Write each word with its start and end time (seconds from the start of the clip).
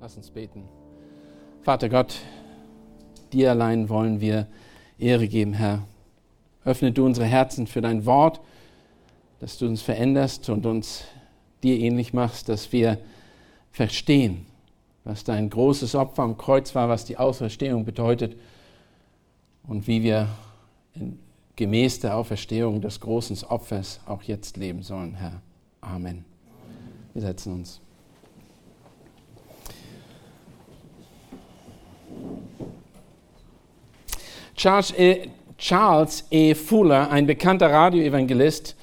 Lass 0.00 0.16
uns 0.16 0.30
beten. 0.30 0.64
Vater 1.62 1.88
Gott, 1.88 2.16
dir 3.32 3.50
allein 3.50 3.88
wollen 3.88 4.20
wir 4.20 4.46
Ehre 4.98 5.26
geben, 5.26 5.54
Herr. 5.54 5.82
Öffne 6.64 6.92
du 6.92 7.04
unsere 7.04 7.26
Herzen 7.26 7.66
für 7.66 7.80
dein 7.80 8.04
Wort, 8.06 8.40
dass 9.40 9.58
du 9.58 9.66
uns 9.66 9.82
veränderst 9.82 10.48
und 10.48 10.66
uns 10.66 11.04
dir 11.62 11.78
ähnlich 11.78 12.12
machst, 12.12 12.48
dass 12.48 12.72
wir 12.72 12.98
verstehen, 13.70 14.46
was 15.04 15.24
dein 15.24 15.50
großes 15.50 15.94
Opfer 15.94 16.22
am 16.22 16.36
Kreuz 16.36 16.74
war, 16.74 16.88
was 16.88 17.04
die 17.04 17.18
Auferstehung 17.18 17.84
bedeutet 17.84 18.36
und 19.66 19.86
wie 19.86 20.02
wir 20.02 20.28
gemäß 21.56 22.00
der 22.00 22.16
Auferstehung 22.16 22.80
des 22.80 23.00
großen 23.00 23.44
Opfers 23.48 24.00
auch 24.06 24.22
jetzt 24.22 24.56
leben 24.56 24.82
sollen, 24.82 25.14
Herr. 25.14 25.40
Amen. 25.80 26.24
Wir 27.14 27.22
setzen 27.22 27.54
uns. 27.54 27.80
Charles 34.66 34.92
E. 34.98 35.28
Charles 35.58 36.24
E. 36.28 36.52
Fuller, 36.52 37.08
ein 37.12 37.28
bekannter 37.28 37.70
Radioevangelist, 37.70 38.74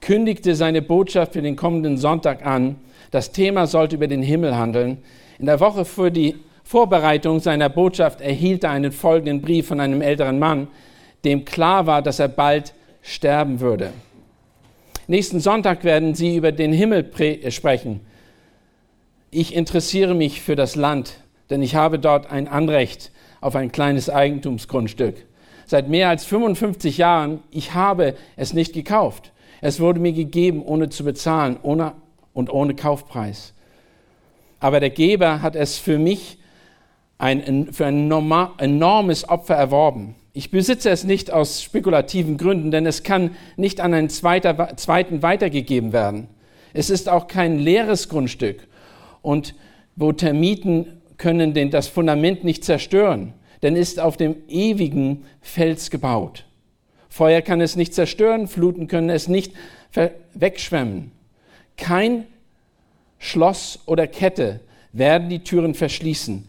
kündigte 0.00 0.54
seine 0.54 0.80
Botschaft 0.80 1.32
für 1.32 1.42
den 1.42 1.56
kommenden 1.56 1.98
Sonntag 1.98 2.46
an. 2.46 2.76
Das 3.10 3.32
Thema 3.32 3.66
sollte 3.66 3.96
über 3.96 4.06
den 4.06 4.22
Himmel 4.22 4.56
handeln. 4.56 4.98
In 5.40 5.46
der 5.46 5.58
Woche 5.58 5.84
für 5.84 6.12
die 6.12 6.36
Vorbereitung 6.62 7.40
seiner 7.40 7.68
Botschaft 7.68 8.20
erhielt 8.20 8.62
er 8.62 8.70
einen 8.70 8.92
folgenden 8.92 9.40
Brief 9.40 9.66
von 9.66 9.80
einem 9.80 10.02
älteren 10.02 10.38
Mann, 10.38 10.68
dem 11.24 11.44
klar 11.44 11.88
war, 11.88 12.00
dass 12.00 12.20
er 12.20 12.28
bald 12.28 12.72
sterben 13.02 13.58
würde. 13.58 13.90
Nächsten 15.08 15.40
Sonntag 15.40 15.82
werden 15.82 16.14
sie 16.14 16.36
über 16.36 16.52
den 16.52 16.72
Himmel 16.72 17.10
sprechen. 17.48 18.02
Ich 19.32 19.52
interessiere 19.52 20.14
mich 20.14 20.42
für 20.42 20.54
das 20.54 20.76
Land, 20.76 21.16
denn 21.50 21.60
ich 21.60 21.74
habe 21.74 21.98
dort 21.98 22.30
ein 22.30 22.46
Anrecht 22.46 23.10
auf 23.44 23.56
ein 23.56 23.70
kleines 23.70 24.08
Eigentumsgrundstück. 24.08 25.16
Seit 25.66 25.90
mehr 25.90 26.08
als 26.08 26.24
55 26.24 26.96
Jahren, 26.96 27.40
ich 27.50 27.74
habe 27.74 28.14
es 28.36 28.54
nicht 28.54 28.72
gekauft. 28.72 29.32
Es 29.60 29.80
wurde 29.80 30.00
mir 30.00 30.14
gegeben, 30.14 30.62
ohne 30.62 30.88
zu 30.88 31.04
bezahlen 31.04 31.58
ohne, 31.62 31.92
und 32.32 32.50
ohne 32.50 32.74
Kaufpreis. 32.74 33.52
Aber 34.60 34.80
der 34.80 34.88
Geber 34.88 35.42
hat 35.42 35.56
es 35.56 35.76
für 35.76 35.98
mich 35.98 36.38
ein, 37.18 37.68
für 37.70 37.84
ein 37.84 38.10
enormes 38.58 39.28
Opfer 39.28 39.54
erworben. 39.54 40.14
Ich 40.32 40.50
besitze 40.50 40.88
es 40.88 41.04
nicht 41.04 41.30
aus 41.30 41.62
spekulativen 41.62 42.38
Gründen, 42.38 42.70
denn 42.70 42.86
es 42.86 43.02
kann 43.02 43.32
nicht 43.58 43.78
an 43.82 43.92
einen 43.92 44.08
zweiter, 44.08 44.74
zweiten 44.76 45.22
weitergegeben 45.22 45.92
werden. 45.92 46.28
Es 46.72 46.88
ist 46.88 47.10
auch 47.10 47.28
kein 47.28 47.58
leeres 47.58 48.08
Grundstück 48.08 48.66
und 49.20 49.54
wo 49.96 50.12
Termiten 50.12 50.86
können 51.18 51.54
den, 51.54 51.70
das 51.70 51.88
Fundament 51.88 52.44
nicht 52.44 52.64
zerstören, 52.64 53.32
denn 53.64 53.76
ist 53.76 53.98
auf 53.98 54.18
dem 54.18 54.36
ewigen 54.46 55.24
Fels 55.40 55.90
gebaut. 55.90 56.44
Feuer 57.08 57.40
kann 57.40 57.62
es 57.62 57.76
nicht 57.76 57.94
zerstören, 57.94 58.46
Fluten 58.46 58.88
können 58.88 59.08
es 59.08 59.26
nicht 59.26 59.54
wegschwemmen. 60.34 61.12
Kein 61.78 62.24
Schloss 63.18 63.80
oder 63.86 64.06
Kette 64.06 64.60
werden 64.92 65.30
die 65.30 65.38
Türen 65.38 65.74
verschließen, 65.74 66.46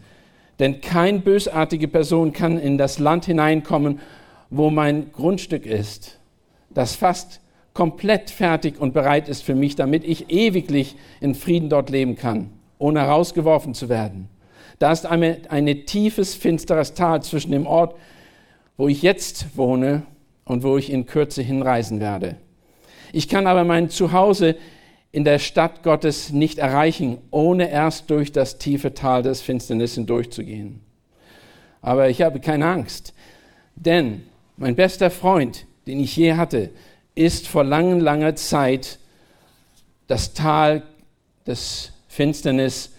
denn 0.58 0.82
keine 0.82 1.20
bösartige 1.20 1.88
Person 1.88 2.34
kann 2.34 2.58
in 2.58 2.76
das 2.76 2.98
Land 2.98 3.24
hineinkommen, 3.24 3.98
wo 4.50 4.68
mein 4.68 5.10
Grundstück 5.12 5.64
ist, 5.64 6.18
das 6.68 6.96
fast 6.96 7.40
komplett 7.72 8.28
fertig 8.28 8.78
und 8.78 8.92
bereit 8.92 9.30
ist 9.30 9.42
für 9.42 9.54
mich, 9.54 9.74
damit 9.74 10.04
ich 10.04 10.30
ewiglich 10.30 10.96
in 11.22 11.34
Frieden 11.34 11.70
dort 11.70 11.88
leben 11.88 12.14
kann, 12.16 12.50
ohne 12.78 13.00
herausgeworfen 13.00 13.72
zu 13.72 13.88
werden. 13.88 14.28
Da 14.78 14.92
ist 14.92 15.06
ein 15.06 15.46
eine 15.48 15.84
tiefes, 15.84 16.34
finsteres 16.34 16.94
Tal 16.94 17.22
zwischen 17.22 17.52
dem 17.52 17.66
Ort, 17.66 17.96
wo 18.76 18.88
ich 18.88 19.02
jetzt 19.02 19.56
wohne 19.56 20.02
und 20.44 20.62
wo 20.62 20.76
ich 20.76 20.90
in 20.90 21.06
Kürze 21.06 21.42
hinreisen 21.42 22.00
werde. 22.00 22.36
Ich 23.12 23.28
kann 23.28 23.46
aber 23.46 23.64
mein 23.64 23.88
Zuhause 23.88 24.56
in 25.12 25.24
der 25.24 25.38
Stadt 25.38 25.82
Gottes 25.82 26.30
nicht 26.30 26.58
erreichen, 26.58 27.18
ohne 27.30 27.70
erst 27.70 28.10
durch 28.10 28.32
das 28.32 28.58
tiefe 28.58 28.92
Tal 28.92 29.22
des 29.22 29.40
Finsternis 29.40 29.94
hindurchzugehen. 29.94 30.80
Aber 31.80 32.10
ich 32.10 32.20
habe 32.22 32.40
keine 32.40 32.66
Angst, 32.66 33.14
denn 33.76 34.24
mein 34.56 34.76
bester 34.76 35.10
Freund, 35.10 35.66
den 35.86 36.00
ich 36.00 36.16
je 36.16 36.34
hatte, 36.34 36.70
ist 37.14 37.48
vor 37.48 37.64
langer, 37.64 37.96
langer 37.96 38.36
Zeit 38.36 38.98
das 40.06 40.34
Tal 40.34 40.82
des 41.46 41.92
Finsternis 42.08 42.92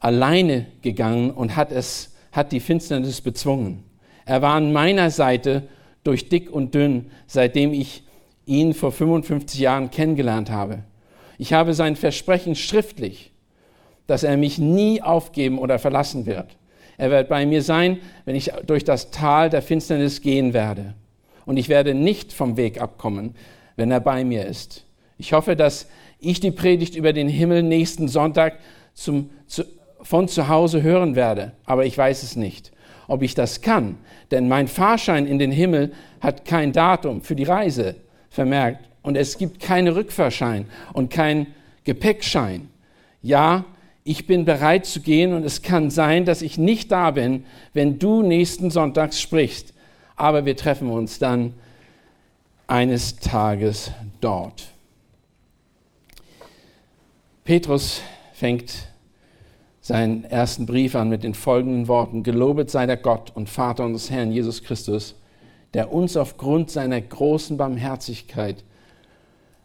alleine 0.00 0.66
gegangen 0.82 1.30
und 1.30 1.56
hat 1.56 1.72
es, 1.72 2.14
hat 2.32 2.52
die 2.52 2.60
Finsternis 2.60 3.20
bezwungen. 3.20 3.84
Er 4.24 4.42
war 4.42 4.54
an 4.54 4.72
meiner 4.72 5.10
Seite 5.10 5.64
durch 6.04 6.28
dick 6.28 6.50
und 6.50 6.74
dünn, 6.74 7.10
seitdem 7.26 7.72
ich 7.72 8.02
ihn 8.46 8.74
vor 8.74 8.92
55 8.92 9.60
Jahren 9.60 9.90
kennengelernt 9.90 10.50
habe. 10.50 10.84
Ich 11.38 11.52
habe 11.52 11.74
sein 11.74 11.96
Versprechen 11.96 12.54
schriftlich, 12.54 13.32
dass 14.06 14.22
er 14.22 14.36
mich 14.36 14.58
nie 14.58 15.02
aufgeben 15.02 15.58
oder 15.58 15.78
verlassen 15.78 16.26
wird. 16.26 16.56
Er 16.96 17.10
wird 17.10 17.28
bei 17.28 17.46
mir 17.46 17.62
sein, 17.62 17.98
wenn 18.24 18.34
ich 18.34 18.50
durch 18.66 18.84
das 18.84 19.10
Tal 19.10 19.50
der 19.50 19.62
Finsternis 19.62 20.20
gehen 20.20 20.52
werde. 20.52 20.94
Und 21.46 21.56
ich 21.56 21.68
werde 21.68 21.94
nicht 21.94 22.32
vom 22.32 22.56
Weg 22.56 22.80
abkommen, 22.80 23.34
wenn 23.76 23.90
er 23.90 24.00
bei 24.00 24.24
mir 24.24 24.46
ist. 24.46 24.84
Ich 25.16 25.32
hoffe, 25.32 25.56
dass 25.56 25.88
ich 26.18 26.40
die 26.40 26.50
Predigt 26.50 26.96
über 26.96 27.12
den 27.12 27.28
Himmel 27.28 27.62
nächsten 27.62 28.08
Sonntag 28.08 28.58
zum, 28.94 29.30
zu, 29.46 29.64
von 30.02 30.28
zu 30.28 30.48
Hause 30.48 30.82
hören 30.82 31.16
werde, 31.16 31.52
aber 31.64 31.86
ich 31.86 31.96
weiß 31.96 32.22
es 32.22 32.36
nicht, 32.36 32.72
ob 33.06 33.22
ich 33.22 33.34
das 33.34 33.60
kann, 33.60 33.96
denn 34.30 34.48
mein 34.48 34.68
Fahrschein 34.68 35.26
in 35.26 35.38
den 35.38 35.52
Himmel 35.52 35.92
hat 36.20 36.44
kein 36.44 36.72
Datum 36.72 37.22
für 37.22 37.36
die 37.36 37.44
Reise 37.44 37.96
vermerkt 38.30 38.88
und 39.02 39.16
es 39.16 39.38
gibt 39.38 39.60
keinen 39.60 39.92
Rückfahrschein 39.92 40.66
und 40.92 41.10
keinen 41.10 41.48
Gepäckschein. 41.84 42.68
Ja, 43.22 43.64
ich 44.04 44.26
bin 44.26 44.44
bereit 44.44 44.86
zu 44.86 45.00
gehen 45.00 45.32
und 45.32 45.44
es 45.44 45.62
kann 45.62 45.90
sein, 45.90 46.24
dass 46.24 46.42
ich 46.42 46.58
nicht 46.58 46.90
da 46.92 47.10
bin, 47.10 47.44
wenn 47.72 47.98
du 47.98 48.22
nächsten 48.22 48.70
Sonntags 48.70 49.20
sprichst, 49.20 49.74
aber 50.16 50.44
wir 50.44 50.56
treffen 50.56 50.90
uns 50.90 51.18
dann 51.18 51.54
eines 52.66 53.16
Tages 53.16 53.90
dort. 54.20 54.68
Petrus 57.44 58.02
fängt 58.34 58.88
seinen 59.88 60.24
ersten 60.24 60.66
Brief 60.66 60.94
an 60.94 61.08
mit 61.08 61.22
den 61.24 61.32
folgenden 61.32 61.88
Worten. 61.88 62.22
Gelobet 62.22 62.70
sei 62.70 62.84
der 62.84 62.98
Gott 62.98 63.32
und 63.34 63.48
Vater 63.48 63.86
unseres 63.86 64.10
Herrn 64.10 64.30
Jesus 64.30 64.62
Christus, 64.62 65.14
der 65.72 65.94
uns 65.94 66.14
aufgrund 66.18 66.70
seiner 66.70 67.00
großen 67.00 67.56
Barmherzigkeit 67.56 68.64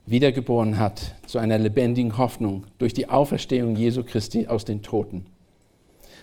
wiedergeboren 0.06 0.80
hat 0.80 1.16
zu 1.28 1.40
einer 1.40 1.58
lebendigen 1.58 2.18
Hoffnung 2.18 2.64
durch 2.78 2.94
die 2.94 3.10
Auferstehung 3.10 3.76
Jesu 3.76 4.02
Christi 4.06 4.48
aus 4.48 4.64
den 4.64 4.82
Toten. 4.82 5.26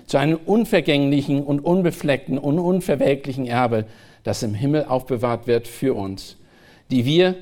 Zu 0.06 0.16
einem 0.16 0.38
unvergänglichen 0.46 1.42
und 1.42 1.60
unbefleckten 1.60 2.38
und 2.38 2.58
unverwelklichen 2.58 3.46
Erbe, 3.46 3.84
das 4.22 4.42
im 4.42 4.54
Himmel 4.54 4.86
aufbewahrt 4.86 5.46
wird 5.46 5.68
für 5.68 5.92
uns, 5.92 6.38
die 6.90 7.04
wir 7.04 7.34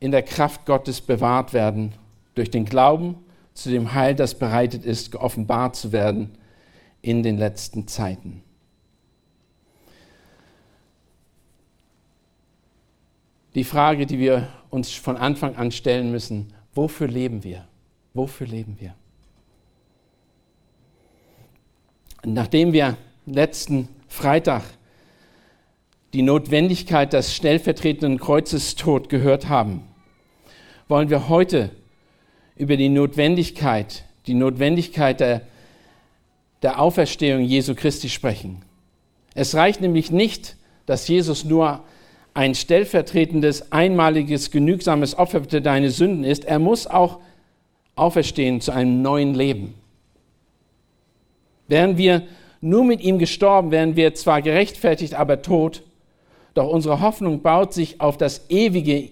in 0.00 0.10
der 0.10 0.22
Kraft 0.22 0.66
Gottes 0.66 1.00
bewahrt 1.00 1.54
werden 1.54 1.94
durch 2.34 2.50
den 2.50 2.66
Glauben 2.66 3.14
zu 3.58 3.70
dem 3.70 3.92
Heil, 3.92 4.14
das 4.14 4.38
bereitet 4.38 4.84
ist, 4.84 5.10
geoffenbart 5.10 5.74
zu 5.74 5.90
werden 5.90 6.30
in 7.02 7.22
den 7.22 7.38
letzten 7.38 7.88
Zeiten. 7.88 8.42
Die 13.54 13.64
Frage, 13.64 14.06
die 14.06 14.20
wir 14.20 14.48
uns 14.70 14.92
von 14.92 15.16
Anfang 15.16 15.56
an 15.56 15.72
stellen 15.72 16.12
müssen, 16.12 16.52
wofür 16.74 17.08
leben 17.08 17.42
wir? 17.42 17.66
Wofür 18.14 18.46
leben 18.46 18.76
wir? 18.78 18.94
Nachdem 22.24 22.72
wir 22.72 22.96
letzten 23.26 23.88
Freitag 24.06 24.62
die 26.12 26.22
Notwendigkeit 26.22 27.12
des 27.12 27.34
stellvertretenden 27.34 28.20
Kreuzestod 28.20 29.08
gehört 29.08 29.48
haben, 29.48 29.82
wollen 30.86 31.10
wir 31.10 31.28
heute 31.28 31.70
über 32.58 32.76
die 32.76 32.88
Notwendigkeit, 32.88 34.04
die 34.26 34.34
Notwendigkeit 34.34 35.20
der, 35.20 35.42
der 36.62 36.80
Auferstehung 36.80 37.42
Jesu 37.42 37.74
Christi 37.74 38.08
sprechen. 38.08 38.62
Es 39.34 39.54
reicht 39.54 39.80
nämlich 39.80 40.10
nicht, 40.10 40.56
dass 40.86 41.06
Jesus 41.08 41.44
nur 41.44 41.84
ein 42.34 42.54
stellvertretendes, 42.54 43.72
einmaliges, 43.72 44.50
genügsames 44.50 45.16
Opfer 45.16 45.44
für 45.44 45.60
deine 45.60 45.90
Sünden 45.90 46.24
ist. 46.24 46.44
Er 46.44 46.58
muss 46.58 46.86
auch 46.86 47.20
auferstehen 47.94 48.60
zu 48.60 48.72
einem 48.72 49.02
neuen 49.02 49.34
Leben. 49.34 49.74
Wären 51.68 51.98
wir 51.98 52.22
nur 52.60 52.84
mit 52.84 53.00
ihm 53.00 53.18
gestorben, 53.18 53.70
wären 53.70 53.96
wir 53.96 54.14
zwar 54.14 54.42
gerechtfertigt, 54.42 55.14
aber 55.14 55.42
tot, 55.42 55.82
doch 56.54 56.68
unsere 56.68 57.00
Hoffnung 57.00 57.42
baut 57.42 57.72
sich 57.72 58.00
auf 58.00 58.16
das 58.16 58.48
ewige 58.48 59.10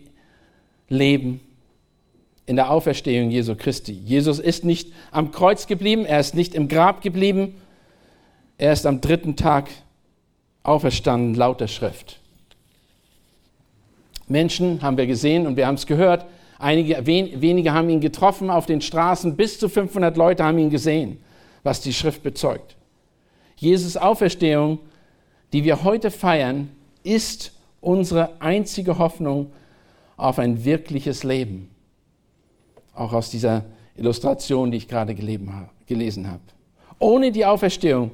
Leben 0.88 1.40
in 2.46 2.56
der 2.56 2.70
Auferstehung 2.70 3.31
Jesu 3.31 3.56
Christi. 3.56 3.93
Jesus 3.93 4.38
ist 4.38 4.64
nicht 4.64 4.93
am 5.10 5.32
Kreuz 5.32 5.66
geblieben, 5.66 6.06
er 6.06 6.20
ist 6.20 6.34
nicht 6.34 6.54
im 6.54 6.69
Grab 6.69 7.02
geblieben, 7.02 7.56
er 8.56 8.72
ist 8.72 8.87
am 8.87 9.00
dritten 9.00 9.37
Tag 9.37 9.69
auferstanden, 10.62 11.34
laut 11.34 11.60
der 11.60 11.69
Schrift. 11.69 12.20
Menschen 14.28 14.82
haben 14.82 14.96
wir 14.96 15.06
gesehen 15.06 15.46
und 15.46 15.56
wir 15.56 15.66
haben 15.66 15.75
es 15.75 15.87
gehört, 15.87 16.26
einige 16.58 17.04
wen, 17.06 17.40
wenige 17.40 17.72
haben 17.72 17.88
ihn 17.90 18.00
getroffen 18.00 18.50
auf 18.50 18.66
den 18.66 18.81
Straßen, 18.81 19.37
bis 19.37 19.58
zu 19.58 19.69
500 19.69 20.16
Leute 20.16 20.44
haben 20.44 20.58
ihn 20.58 20.70
gesehen, 20.70 21.19
was 21.62 21.81
die 21.81 21.93
Schrift 21.93 22.22
bezeugt. 22.22 22.76
Jesus 23.56 23.96
Auferstehung, 23.96 24.78
die 25.52 25.64
wir 25.64 25.84
heute 25.84 26.10
feiern, 26.10 26.70
ist 27.02 27.52
unsere 27.81 28.40
einzige 28.40 28.98
Hoffnung 28.98 29.52
auf 30.16 30.38
ein 30.38 30.64
wirkliches 30.64 31.25
Leben. 31.25 31.70
Auch 32.96 33.12
aus 33.12 33.31
dieser 33.31 33.64
Illustration, 33.96 34.72
die 34.72 34.78
ich 34.78 34.88
gerade 34.88 35.14
gelesen 35.14 36.28
habe. 36.28 36.43
Ohne 36.98 37.31
die 37.31 37.44
Auferstehung 37.44 38.10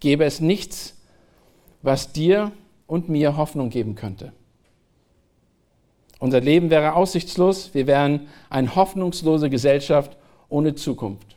gäbe 0.00 0.24
es 0.24 0.40
nichts, 0.40 0.96
was 1.82 2.12
dir 2.12 2.52
und 2.86 3.08
mir 3.08 3.36
Hoffnung 3.36 3.70
geben 3.70 3.94
könnte. 3.94 4.32
Unser 6.18 6.40
Leben 6.40 6.70
wäre 6.70 6.94
aussichtslos, 6.94 7.74
wir 7.74 7.86
wären 7.86 8.28
eine 8.50 8.74
hoffnungslose 8.74 9.50
Gesellschaft 9.50 10.16
ohne 10.48 10.74
Zukunft. 10.74 11.36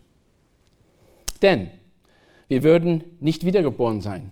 Denn 1.41 1.69
wir 2.47 2.63
würden 2.63 3.03
nicht 3.19 3.45
wiedergeboren 3.45 4.01
sein. 4.01 4.31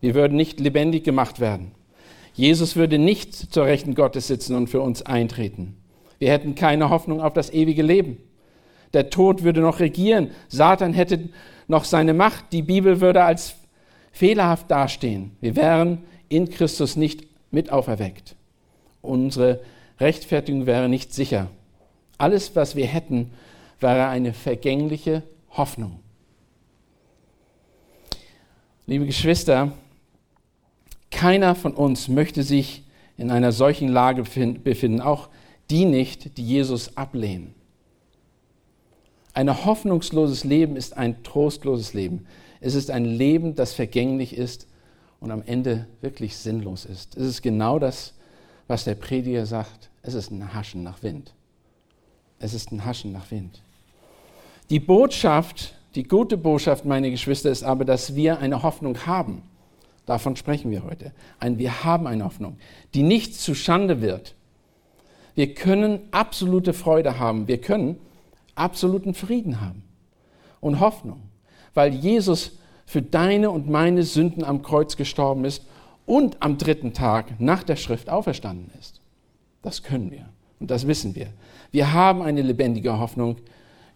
Wir 0.00 0.14
würden 0.14 0.36
nicht 0.36 0.60
lebendig 0.60 1.04
gemacht 1.04 1.40
werden. 1.40 1.72
Jesus 2.32 2.76
würde 2.76 2.98
nicht 2.98 3.34
zur 3.34 3.66
Rechten 3.66 3.94
Gottes 3.94 4.26
sitzen 4.26 4.56
und 4.56 4.68
für 4.68 4.80
uns 4.80 5.02
eintreten. 5.02 5.79
Wir 6.20 6.30
hätten 6.30 6.54
keine 6.54 6.90
Hoffnung 6.90 7.20
auf 7.20 7.32
das 7.32 7.50
ewige 7.50 7.82
Leben. 7.82 8.18
Der 8.92 9.10
Tod 9.10 9.42
würde 9.42 9.60
noch 9.60 9.80
regieren. 9.80 10.30
Satan 10.48 10.92
hätte 10.92 11.30
noch 11.66 11.84
seine 11.84 12.14
Macht. 12.14 12.52
Die 12.52 12.62
Bibel 12.62 13.00
würde 13.00 13.24
als 13.24 13.56
fehlerhaft 14.12 14.70
dastehen. 14.70 15.32
Wir 15.40 15.56
wären 15.56 16.04
in 16.28 16.50
Christus 16.50 16.94
nicht 16.94 17.26
mit 17.50 17.72
auferweckt. 17.72 18.36
Unsere 19.00 19.60
Rechtfertigung 19.98 20.66
wäre 20.66 20.88
nicht 20.88 21.14
sicher. 21.14 21.48
Alles, 22.18 22.54
was 22.54 22.76
wir 22.76 22.86
hätten, 22.86 23.32
wäre 23.80 24.08
eine 24.08 24.34
vergängliche 24.34 25.22
Hoffnung. 25.50 26.00
Liebe 28.86 29.06
Geschwister, 29.06 29.72
keiner 31.10 31.54
von 31.54 31.72
uns 31.72 32.08
möchte 32.08 32.42
sich 32.42 32.84
in 33.16 33.30
einer 33.30 33.52
solchen 33.52 33.88
Lage 33.88 34.22
befinden, 34.22 35.00
auch 35.00 35.28
die 35.70 35.84
nicht, 35.84 36.36
die 36.36 36.44
Jesus 36.44 36.96
ablehnen. 36.96 37.54
Ein 39.32 39.64
hoffnungsloses 39.64 40.44
Leben 40.44 40.76
ist 40.76 40.96
ein 40.96 41.22
trostloses 41.22 41.94
Leben. 41.94 42.26
Es 42.60 42.74
ist 42.74 42.90
ein 42.90 43.04
Leben, 43.04 43.54
das 43.54 43.72
vergänglich 43.72 44.36
ist 44.36 44.66
und 45.20 45.30
am 45.30 45.42
Ende 45.46 45.86
wirklich 46.00 46.36
sinnlos 46.36 46.84
ist. 46.84 47.16
Es 47.16 47.26
ist 47.26 47.42
genau 47.42 47.78
das, 47.78 48.14
was 48.66 48.84
der 48.84 48.96
Prediger 48.96 49.46
sagt. 49.46 49.90
Es 50.02 50.14
ist 50.14 50.30
ein 50.30 50.52
Haschen 50.52 50.82
nach 50.82 51.02
Wind. 51.02 51.32
Es 52.38 52.54
ist 52.54 52.72
ein 52.72 52.84
Haschen 52.84 53.12
nach 53.12 53.30
Wind. 53.30 53.62
Die 54.68 54.80
Botschaft, 54.80 55.74
die 55.94 56.04
gute 56.04 56.36
Botschaft, 56.36 56.84
meine 56.84 57.10
Geschwister, 57.10 57.50
ist 57.50 57.62
aber, 57.62 57.84
dass 57.84 58.14
wir 58.14 58.38
eine 58.38 58.62
Hoffnung 58.62 59.06
haben. 59.06 59.42
Davon 60.06 60.36
sprechen 60.36 60.70
wir 60.70 60.82
heute. 60.82 61.12
Ein, 61.38 61.58
wir 61.58 61.84
haben 61.84 62.06
eine 62.06 62.24
Hoffnung, 62.24 62.56
die 62.94 63.02
nicht 63.02 63.34
zu 63.34 63.54
Schande 63.54 64.00
wird. 64.00 64.34
Wir 65.34 65.54
können 65.54 66.00
absolute 66.10 66.72
Freude 66.72 67.18
haben. 67.18 67.48
Wir 67.48 67.60
können 67.60 67.96
absoluten 68.54 69.14
Frieden 69.14 69.60
haben 69.60 69.82
und 70.60 70.80
Hoffnung, 70.80 71.22
weil 71.74 71.94
Jesus 71.94 72.58
für 72.86 73.02
deine 73.02 73.50
und 73.50 73.68
meine 73.68 74.02
Sünden 74.02 74.44
am 74.44 74.62
Kreuz 74.62 74.96
gestorben 74.96 75.44
ist 75.44 75.64
und 76.06 76.36
am 76.40 76.58
dritten 76.58 76.92
Tag 76.92 77.40
nach 77.40 77.62
der 77.62 77.76
Schrift 77.76 78.10
auferstanden 78.10 78.70
ist. 78.78 79.00
Das 79.62 79.82
können 79.82 80.10
wir 80.10 80.28
und 80.58 80.70
das 80.70 80.86
wissen 80.86 81.14
wir. 81.14 81.28
Wir 81.70 81.92
haben 81.92 82.22
eine 82.22 82.42
lebendige 82.42 82.98
Hoffnung, 82.98 83.36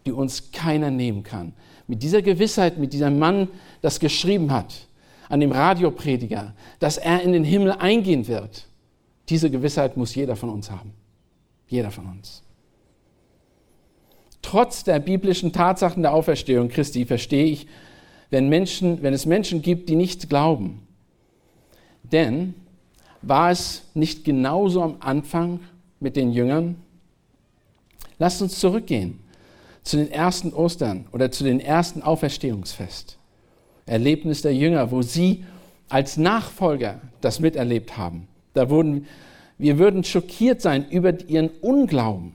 die 0.06 0.12
uns 0.12 0.52
keiner 0.52 0.90
nehmen 0.90 1.22
kann. 1.22 1.52
Mit 1.86 2.02
dieser 2.02 2.22
Gewissheit, 2.22 2.78
mit 2.78 2.92
diesem 2.92 3.18
Mann, 3.18 3.48
das 3.82 4.00
geschrieben 4.00 4.52
hat, 4.52 4.86
an 5.28 5.40
dem 5.40 5.52
Radioprediger, 5.52 6.54
dass 6.78 6.98
er 6.98 7.22
in 7.22 7.32
den 7.32 7.44
Himmel 7.44 7.72
eingehen 7.72 8.28
wird. 8.28 8.66
Diese 9.28 9.50
Gewissheit 9.50 9.96
muss 9.96 10.14
jeder 10.14 10.36
von 10.36 10.50
uns 10.50 10.70
haben. 10.70 10.92
Jeder 11.68 11.90
von 11.90 12.06
uns. 12.06 12.42
Trotz 14.42 14.84
der 14.84 15.00
biblischen 15.00 15.52
Tatsachen 15.52 16.02
der 16.02 16.12
Auferstehung 16.12 16.68
Christi 16.68 17.06
verstehe 17.06 17.46
ich, 17.46 17.66
wenn, 18.30 18.48
Menschen, 18.48 19.02
wenn 19.02 19.14
es 19.14 19.26
Menschen 19.26 19.62
gibt, 19.62 19.88
die 19.88 19.96
nicht 19.96 20.28
glauben. 20.28 20.86
Denn 22.02 22.54
war 23.22 23.50
es 23.50 23.82
nicht 23.94 24.24
genauso 24.24 24.82
am 24.82 24.96
Anfang 25.00 25.60
mit 26.00 26.16
den 26.16 26.32
Jüngern? 26.32 26.76
Lasst 28.18 28.42
uns 28.42 28.58
zurückgehen 28.58 29.20
zu 29.82 29.96
den 29.96 30.10
ersten 30.10 30.52
Ostern 30.52 31.06
oder 31.12 31.30
zu 31.30 31.44
den 31.44 31.60
ersten 31.60 32.02
Auferstehungsfest. 32.02 33.18
Erlebnis 33.86 34.42
der 34.42 34.54
Jünger, 34.54 34.90
wo 34.90 35.02
sie 35.02 35.44
als 35.88 36.16
Nachfolger 36.16 37.00
das 37.20 37.40
miterlebt 37.40 37.96
haben. 37.96 38.28
Da 38.54 38.70
wurden, 38.70 39.06
wir 39.58 39.78
würden 39.78 40.04
schockiert 40.04 40.60
sein 40.60 40.88
über 40.90 41.20
ihren 41.28 41.48
Unglauben. 41.48 42.32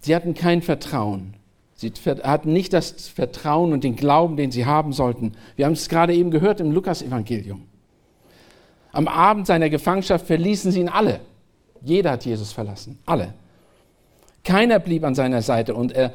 Sie 0.00 0.14
hatten 0.14 0.34
kein 0.34 0.62
Vertrauen. 0.62 1.34
Sie 1.74 1.92
hatten 2.06 2.52
nicht 2.52 2.72
das 2.72 3.08
Vertrauen 3.08 3.72
und 3.72 3.82
den 3.82 3.96
Glauben, 3.96 4.36
den 4.36 4.52
sie 4.52 4.66
haben 4.66 4.92
sollten. 4.92 5.32
Wir 5.56 5.66
haben 5.66 5.72
es 5.72 5.88
gerade 5.88 6.14
eben 6.14 6.30
gehört 6.30 6.60
im 6.60 6.70
Lukas-Evangelium. 6.70 7.62
Am 8.92 9.08
Abend 9.08 9.46
seiner 9.46 9.70
Gefangenschaft 9.70 10.26
verließen 10.26 10.70
sie 10.70 10.80
ihn 10.80 10.88
alle. 10.88 11.20
Jeder 11.80 12.12
hat 12.12 12.24
Jesus 12.24 12.52
verlassen. 12.52 12.98
Alle. 13.06 13.34
Keiner 14.44 14.78
blieb 14.78 15.04
an 15.04 15.14
seiner 15.14 15.42
Seite 15.42 15.74
und 15.74 15.92
er 15.92 16.12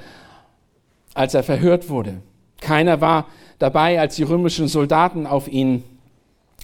als 1.18 1.34
er 1.34 1.42
verhört 1.42 1.90
wurde. 1.90 2.22
Keiner 2.62 3.02
war 3.02 3.26
dabei, 3.58 4.00
als 4.00 4.16
die 4.16 4.24
römischen 4.24 4.68
Soldaten 4.68 5.26
auf 5.26 5.48
ihn, 5.48 5.84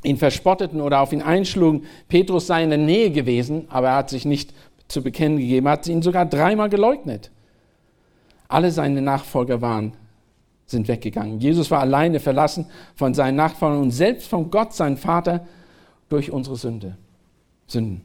ihn 0.04 0.18
verspotteten 0.18 0.82
oder 0.82 1.02
auf 1.02 1.14
ihn 1.14 1.22
einschlugen. 1.22 1.86
Petrus 2.08 2.48
sei 2.48 2.64
in 2.64 2.70
der 2.70 2.80
Nähe 2.80 3.12
gewesen, 3.12 3.66
aber 3.70 3.90
er 3.90 3.96
hat 3.96 4.10
sich 4.10 4.26
nicht 4.26 4.54
zu 4.88 5.02
bekennen 5.02 5.38
gegeben, 5.38 5.68
hat 5.68 5.88
ihn 5.88 6.02
sogar 6.02 6.26
dreimal 6.26 6.70
geleugnet. 6.70 7.32
Alle 8.48 8.72
seine 8.72 9.02
Nachfolger 9.02 9.62
waren, 9.62 9.94
sind 10.66 10.88
weggegangen. 10.88 11.40
Jesus 11.40 11.72
war 11.72 11.80
alleine 11.80 12.20
verlassen 12.20 12.68
von 12.96 13.14
seinen 13.14 13.36
Nachfolgern 13.36 13.82
und 13.82 13.92
selbst 13.92 14.28
von 14.28 14.52
Gott, 14.52 14.74
seinem 14.74 14.98
Vater, 14.98 15.46
durch 16.10 16.32
unsere 16.32 16.58
Sünde, 16.58 16.98
Sünden. 17.66 18.02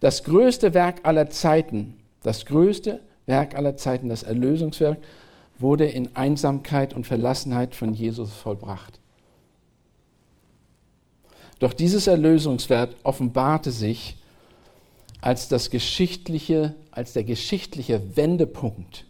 Das 0.00 0.24
größte 0.24 0.74
Werk 0.74 1.00
aller 1.04 1.30
Zeiten, 1.30 1.94
das 2.22 2.44
größte 2.44 3.00
Werk 3.26 3.54
aller 3.56 3.76
Zeiten, 3.76 4.08
das 4.08 4.24
Erlösungswerk, 4.24 4.98
wurde 5.58 5.86
in 5.86 6.14
Einsamkeit 6.16 6.92
und 6.92 7.06
Verlassenheit 7.06 7.74
von 7.74 7.94
Jesus 7.94 8.32
vollbracht. 8.32 8.98
Doch 11.62 11.72
dieses 11.72 12.08
Erlösungswerk 12.08 12.90
offenbarte 13.04 13.70
sich 13.70 14.16
als 15.20 15.46
das 15.46 15.70
geschichtliche, 15.70 16.74
als 16.90 17.12
der 17.12 17.22
geschichtliche 17.22 18.16
Wendepunkt 18.16 19.06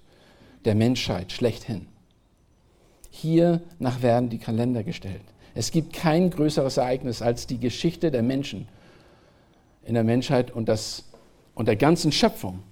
der 0.67 0.75
Menschheit 0.75 1.33
schlechthin. 1.33 1.87
Hier 3.09 3.63
nach 3.79 4.03
werden 4.03 4.29
die 4.29 4.37
Kalender 4.37 4.83
gestellt. 4.85 5.23
Es 5.55 5.71
gibt 5.71 5.95
kein 5.95 6.29
größeres 6.29 6.77
Ereignis 6.77 7.23
als 7.23 7.47
die 7.47 7.59
Geschichte 7.59 8.11
der 8.11 8.23
Menschen 8.23 8.69
in 9.87 9.95
der 9.95 10.05
Menschheit 10.05 10.51
und, 10.51 10.69
das, 10.69 11.05
und 11.55 11.69
der 11.69 11.77
ganzen 11.77 12.13
Schöpfung. 12.13 12.63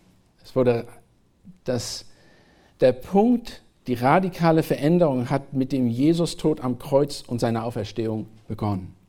Es 0.44 0.54
wurde 0.54 0.88
das, 1.64 2.04
der 2.80 2.92
Punkt 2.92 3.62
die 3.87 3.94
radikale 3.94 4.62
Veränderung 4.62 5.30
hat 5.30 5.54
mit 5.54 5.72
dem 5.72 5.88
Jesus-Tod 5.88 6.60
am 6.60 6.78
Kreuz 6.78 7.25
und 7.26 7.38
seiner 7.38 7.64
Auferstehung 7.64 8.26
begonnen. 8.46 9.00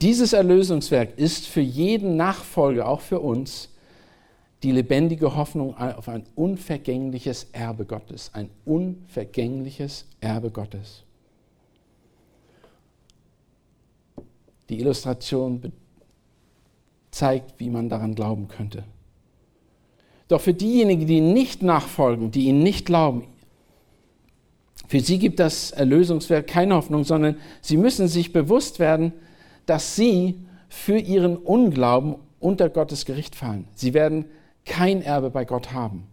Dieses 0.00 0.32
Erlösungswerk 0.32 1.18
ist 1.18 1.46
für 1.46 1.60
jeden 1.60 2.16
Nachfolger, 2.16 2.88
auch 2.88 3.00
für 3.00 3.20
uns, 3.20 3.68
die 4.62 4.72
lebendige 4.72 5.36
Hoffnung 5.36 5.76
auf 5.76 6.08
ein 6.08 6.24
unvergängliches 6.34 7.48
Erbe 7.52 7.84
Gottes. 7.84 8.30
Ein 8.34 8.50
unvergängliches 8.64 10.06
Erbe 10.20 10.50
Gottes. 10.50 11.02
Die 14.68 14.78
Illustration 14.78 15.72
zeigt, 17.10 17.58
wie 17.58 17.70
man 17.70 17.88
daran 17.88 18.14
glauben 18.14 18.48
könnte. 18.48 18.84
Doch 20.28 20.40
für 20.40 20.54
diejenigen, 20.54 21.06
die 21.06 21.20
nicht 21.20 21.62
nachfolgen, 21.62 22.30
die 22.30 22.44
ihn 22.46 22.62
nicht 22.62 22.86
glauben, 22.86 23.24
für 24.86 25.00
sie 25.00 25.18
gibt 25.18 25.38
das 25.38 25.70
Erlösungswerk 25.70 26.48
keine 26.48 26.74
Hoffnung, 26.74 27.04
sondern 27.04 27.36
sie 27.60 27.76
müssen 27.76 28.08
sich 28.08 28.32
bewusst 28.32 28.80
werden, 28.80 29.12
dass 29.70 29.94
sie 29.94 30.34
für 30.68 30.98
ihren 30.98 31.36
Unglauben 31.36 32.16
unter 32.40 32.68
Gottes 32.68 33.04
Gericht 33.04 33.36
fallen. 33.36 33.68
Sie 33.76 33.94
werden 33.94 34.24
kein 34.64 35.00
Erbe 35.00 35.30
bei 35.30 35.44
Gott 35.44 35.72
haben. 35.72 36.08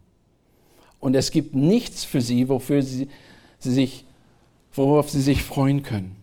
Und 0.99 1.15
es 1.15 1.31
gibt 1.31 1.55
nichts 1.55 2.03
für 2.03 2.21
sie, 2.21 2.49
wofür 2.49 2.83
sie, 2.83 3.07
sie 3.57 3.71
sich, 3.71 4.05
worauf 4.73 5.09
sie 5.09 5.21
sich 5.21 5.41
freuen 5.41 5.81
können. 5.81 6.15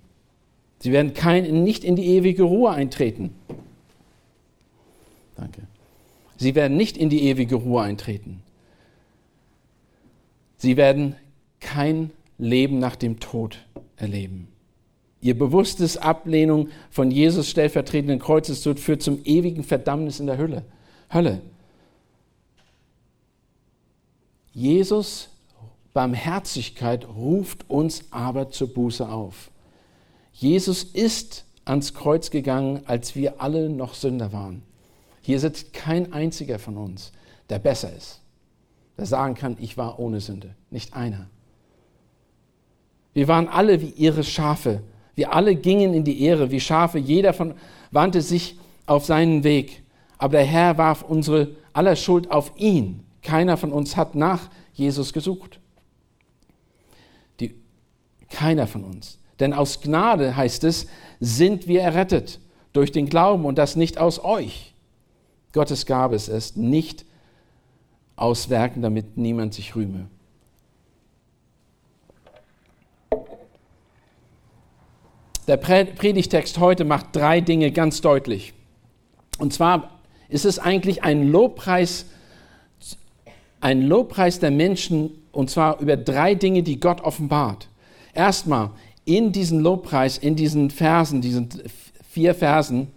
Sie 0.78 0.92
werden 0.92 1.12
kein, 1.12 1.64
nicht 1.64 1.82
in 1.82 1.96
die 1.96 2.06
ewige 2.06 2.44
Ruhe 2.44 2.70
eintreten. 2.70 3.34
Danke. 5.34 5.62
Sie 6.36 6.54
werden 6.54 6.76
nicht 6.76 6.96
in 6.96 7.10
die 7.10 7.24
ewige 7.24 7.56
Ruhe 7.56 7.82
eintreten. 7.82 8.44
Sie 10.56 10.76
werden 10.76 11.16
kein 11.58 12.12
Leben 12.38 12.78
nach 12.78 12.94
dem 12.94 13.18
Tod 13.18 13.58
erleben. 13.96 14.53
Ihr 15.24 15.38
bewusstes 15.38 15.96
Ablehnung 15.96 16.68
von 16.90 17.10
Jesus 17.10 17.48
stellvertretenden 17.48 18.18
Kreuzestod 18.18 18.78
führt 18.78 19.00
zum 19.00 19.24
ewigen 19.24 19.64
Verdammnis 19.64 20.20
in 20.20 20.26
der 20.26 20.36
Hölle. 20.36 20.66
Hölle. 21.10 21.40
Jesus 24.52 25.30
Barmherzigkeit 25.94 27.08
ruft 27.08 27.70
uns 27.70 28.04
aber 28.10 28.50
zur 28.50 28.74
Buße 28.74 29.08
auf. 29.08 29.50
Jesus 30.34 30.84
ist 30.84 31.46
ans 31.64 31.94
Kreuz 31.94 32.28
gegangen, 32.28 32.82
als 32.84 33.16
wir 33.16 33.40
alle 33.40 33.70
noch 33.70 33.94
Sünder 33.94 34.30
waren. 34.34 34.62
Hier 35.22 35.40
sitzt 35.40 35.72
kein 35.72 36.12
einziger 36.12 36.58
von 36.58 36.76
uns, 36.76 37.12
der 37.48 37.60
besser 37.60 37.90
ist, 37.96 38.20
der 38.98 39.06
sagen 39.06 39.36
kann, 39.36 39.56
ich 39.58 39.78
war 39.78 39.98
ohne 39.98 40.20
Sünde. 40.20 40.54
Nicht 40.70 40.92
einer. 40.92 41.30
Wir 43.14 43.26
waren 43.26 43.48
alle 43.48 43.80
wie 43.80 43.88
ihre 43.88 44.22
Schafe. 44.22 44.82
Wir 45.14 45.32
alle 45.32 45.54
gingen 45.54 45.94
in 45.94 46.04
die 46.04 46.22
Ehre 46.22 46.50
wie 46.50 46.60
Schafe. 46.60 46.98
Jeder 46.98 47.32
von 47.32 47.54
wandte 47.90 48.20
sich 48.20 48.58
auf 48.86 49.04
seinen 49.04 49.44
Weg. 49.44 49.82
Aber 50.18 50.38
der 50.38 50.46
Herr 50.46 50.78
warf 50.78 51.02
unsere 51.02 51.56
aller 51.72 51.96
Schuld 51.96 52.30
auf 52.30 52.52
ihn. 52.56 53.04
Keiner 53.22 53.56
von 53.56 53.72
uns 53.72 53.96
hat 53.96 54.14
nach 54.14 54.50
Jesus 54.72 55.12
gesucht. 55.12 55.60
Die, 57.40 57.54
keiner 58.30 58.66
von 58.66 58.84
uns. 58.84 59.18
Denn 59.40 59.52
aus 59.52 59.80
Gnade 59.80 60.36
heißt 60.36 60.64
es, 60.64 60.86
sind 61.20 61.66
wir 61.66 61.80
errettet 61.80 62.40
durch 62.72 62.92
den 62.92 63.08
Glauben 63.08 63.44
und 63.44 63.56
das 63.56 63.76
nicht 63.76 63.98
aus 63.98 64.22
euch. 64.22 64.74
Gottes 65.52 65.86
Gabe 65.86 66.16
ist 66.16 66.28
es, 66.28 66.56
nicht 66.56 67.04
aus 68.16 68.50
Werken, 68.50 68.82
damit 68.82 69.16
niemand 69.16 69.54
sich 69.54 69.74
rühme. 69.74 70.08
Der 75.46 75.58
Predigtext 75.58 76.58
heute 76.58 76.84
macht 76.84 77.14
drei 77.14 77.42
Dinge 77.42 77.70
ganz 77.70 78.00
deutlich. 78.00 78.54
Und 79.38 79.52
zwar 79.52 80.00
ist 80.30 80.46
es 80.46 80.58
eigentlich 80.58 81.02
ein 81.02 81.30
Lobpreis, 81.30 82.06
ein 83.60 83.82
Lobpreis 83.82 84.38
der 84.40 84.50
Menschen, 84.50 85.10
und 85.32 85.50
zwar 85.50 85.80
über 85.80 85.98
drei 85.98 86.34
Dinge, 86.34 86.62
die 86.62 86.80
Gott 86.80 87.02
offenbart. 87.02 87.68
Erstmal, 88.14 88.70
in 89.04 89.32
diesen 89.32 89.60
Lobpreis, 89.60 90.16
in 90.16 90.34
diesen 90.34 90.70
Versen, 90.70 91.20
diesen 91.20 91.50
vier 92.08 92.34
Versen 92.34 92.88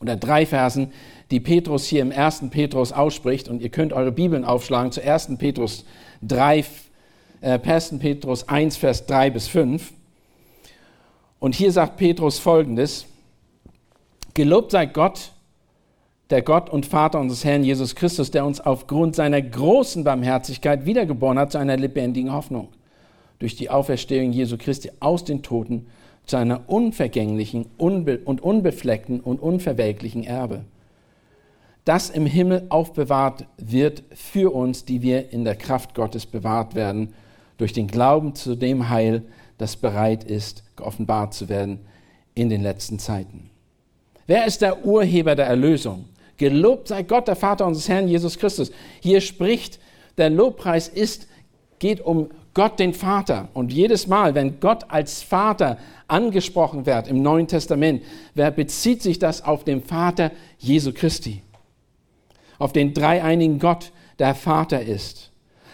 oder 0.00 0.16
drei 0.16 0.44
Versen, 0.44 0.92
die 1.30 1.40
Petrus 1.40 1.86
hier 1.86 2.02
im 2.02 2.10
ersten 2.10 2.50
Petrus 2.50 2.92
ausspricht, 2.92 3.48
und 3.48 3.62
ihr 3.62 3.70
könnt 3.70 3.94
eure 3.94 4.12
Bibeln 4.12 4.44
aufschlagen 4.44 4.92
zu 4.92 5.02
1. 5.02 5.38
Petrus 5.38 5.86
3, 6.20 6.64
äh, 7.40 7.58
1. 7.58 7.98
Petrus 8.00 8.48
1, 8.48 8.76
Vers 8.76 9.06
3 9.06 9.30
bis 9.30 9.48
5. 9.48 9.94
Und 11.44 11.54
hier 11.54 11.72
sagt 11.72 11.98
Petrus 11.98 12.38
folgendes, 12.38 13.04
Gelobt 14.32 14.70
sei 14.70 14.86
Gott, 14.86 15.32
der 16.30 16.40
Gott 16.40 16.70
und 16.70 16.86
Vater 16.86 17.20
unseres 17.20 17.44
Herrn 17.44 17.64
Jesus 17.64 17.94
Christus, 17.94 18.30
der 18.30 18.46
uns 18.46 18.62
aufgrund 18.62 19.14
seiner 19.14 19.42
großen 19.42 20.04
Barmherzigkeit 20.04 20.86
wiedergeboren 20.86 21.38
hat 21.38 21.52
zu 21.52 21.58
einer 21.58 21.76
lebendigen 21.76 22.32
Hoffnung, 22.32 22.68
durch 23.40 23.56
die 23.56 23.68
Auferstehung 23.68 24.32
Jesu 24.32 24.56
Christi 24.56 24.90
aus 25.00 25.26
den 25.26 25.42
Toten 25.42 25.86
zu 26.24 26.38
einer 26.38 26.62
unvergänglichen 26.66 27.66
unbe 27.76 28.20
und 28.24 28.40
unbefleckten 28.40 29.20
und 29.20 29.38
unverwelklichen 29.38 30.24
Erbe, 30.24 30.64
das 31.84 32.08
im 32.08 32.24
Himmel 32.24 32.64
aufbewahrt 32.70 33.44
wird 33.58 34.02
für 34.14 34.54
uns, 34.54 34.86
die 34.86 35.02
wir 35.02 35.30
in 35.30 35.44
der 35.44 35.56
Kraft 35.56 35.94
Gottes 35.94 36.24
bewahrt 36.24 36.74
werden, 36.74 37.12
durch 37.58 37.74
den 37.74 37.86
Glauben 37.86 38.34
zu 38.34 38.54
dem 38.54 38.88
Heil, 38.88 39.20
das 39.58 39.76
bereit 39.76 40.24
ist, 40.24 40.63
geoffenbart 40.76 41.34
zu 41.34 41.48
werden 41.48 41.80
in 42.34 42.48
den 42.48 42.62
letzten 42.62 42.98
Zeiten. 42.98 43.50
Wer 44.26 44.46
ist 44.46 44.62
der 44.62 44.84
Urheber 44.84 45.34
der 45.34 45.46
Erlösung? 45.46 46.06
Gelobt 46.36 46.88
sei 46.88 47.02
Gott, 47.02 47.28
der 47.28 47.36
Vater 47.36 47.66
unseres 47.66 47.88
Herrn 47.88 48.08
Jesus 48.08 48.38
Christus. 48.38 48.72
Hier 49.00 49.20
spricht, 49.20 49.78
der 50.16 50.30
Lobpreis 50.30 50.88
ist, 50.88 51.28
geht 51.78 52.00
um 52.00 52.30
Gott 52.54 52.78
den 52.78 52.94
Vater. 52.94 53.48
Und 53.52 53.72
jedes 53.72 54.06
Mal, 54.06 54.34
wenn 54.34 54.60
Gott 54.60 54.84
als 54.88 55.22
Vater 55.22 55.78
angesprochen 56.08 56.86
wird 56.86 57.08
im 57.08 57.22
Neuen 57.22 57.48
Testament, 57.48 58.02
wer 58.34 58.50
bezieht 58.50 59.02
sich 59.02 59.18
das 59.18 59.42
auf 59.42 59.64
den 59.64 59.82
Vater 59.82 60.30
Jesu 60.58 60.92
Christi? 60.92 61.42
Auf 62.58 62.72
den 62.72 62.94
dreieinigen 62.94 63.58
Gott, 63.58 63.92
der 64.18 64.34
Vater 64.34 64.80
ist. 64.80 65.30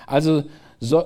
Also 0.06 0.44
so, 0.80 1.04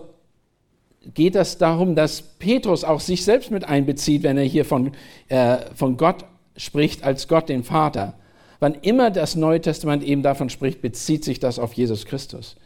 geht 1.13 1.37
es 1.37 1.59
darum, 1.59 1.95
dass 1.95 2.23
Petrus 2.23 2.85
auch 2.85 3.01
sich 3.01 3.25
selbst 3.25 3.51
mit 3.51 3.65
einbezieht, 3.65 4.23
wenn 4.23 4.39
er 4.39 4.45
hier 4.45 4.65
von, 4.65 4.93
äh, 5.29 5.59
von 5.75 5.97
Gott 5.97 6.25
spricht 6.57 7.05
als 7.05 7.29
Gott 7.29 7.49
den 7.49 7.65
Vater. 7.65 8.15
Wann 8.61 8.75
immer 8.83 9.11
das 9.11 9.37
Neue 9.37 9.61
Testament 9.61 10.03
eben 10.03 10.23
davon 10.23 10.49
spricht, 10.49 10.81
bezieht 10.81 11.25
sich 11.25 11.41
das 11.41 11.59
auf 11.59 11.75
Jesus 11.75 12.07
Christus. 12.07 12.57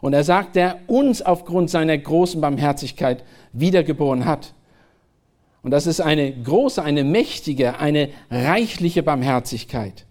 Und 0.00 0.12
er 0.12 0.24
sagt, 0.24 0.56
der 0.56 0.78
uns 0.86 1.22
aufgrund 1.22 1.70
seiner 1.70 1.96
großen 1.96 2.40
Barmherzigkeit 2.40 3.22
wiedergeboren 3.52 4.24
hat. 4.24 4.52
Und 5.62 5.70
das 5.70 5.86
ist 5.86 6.00
eine 6.00 6.32
große, 6.32 6.82
eine 6.82 7.04
mächtige, 7.04 7.78
eine 7.78 8.10
reichliche 8.30 9.02
Barmherzigkeit, 9.02 10.06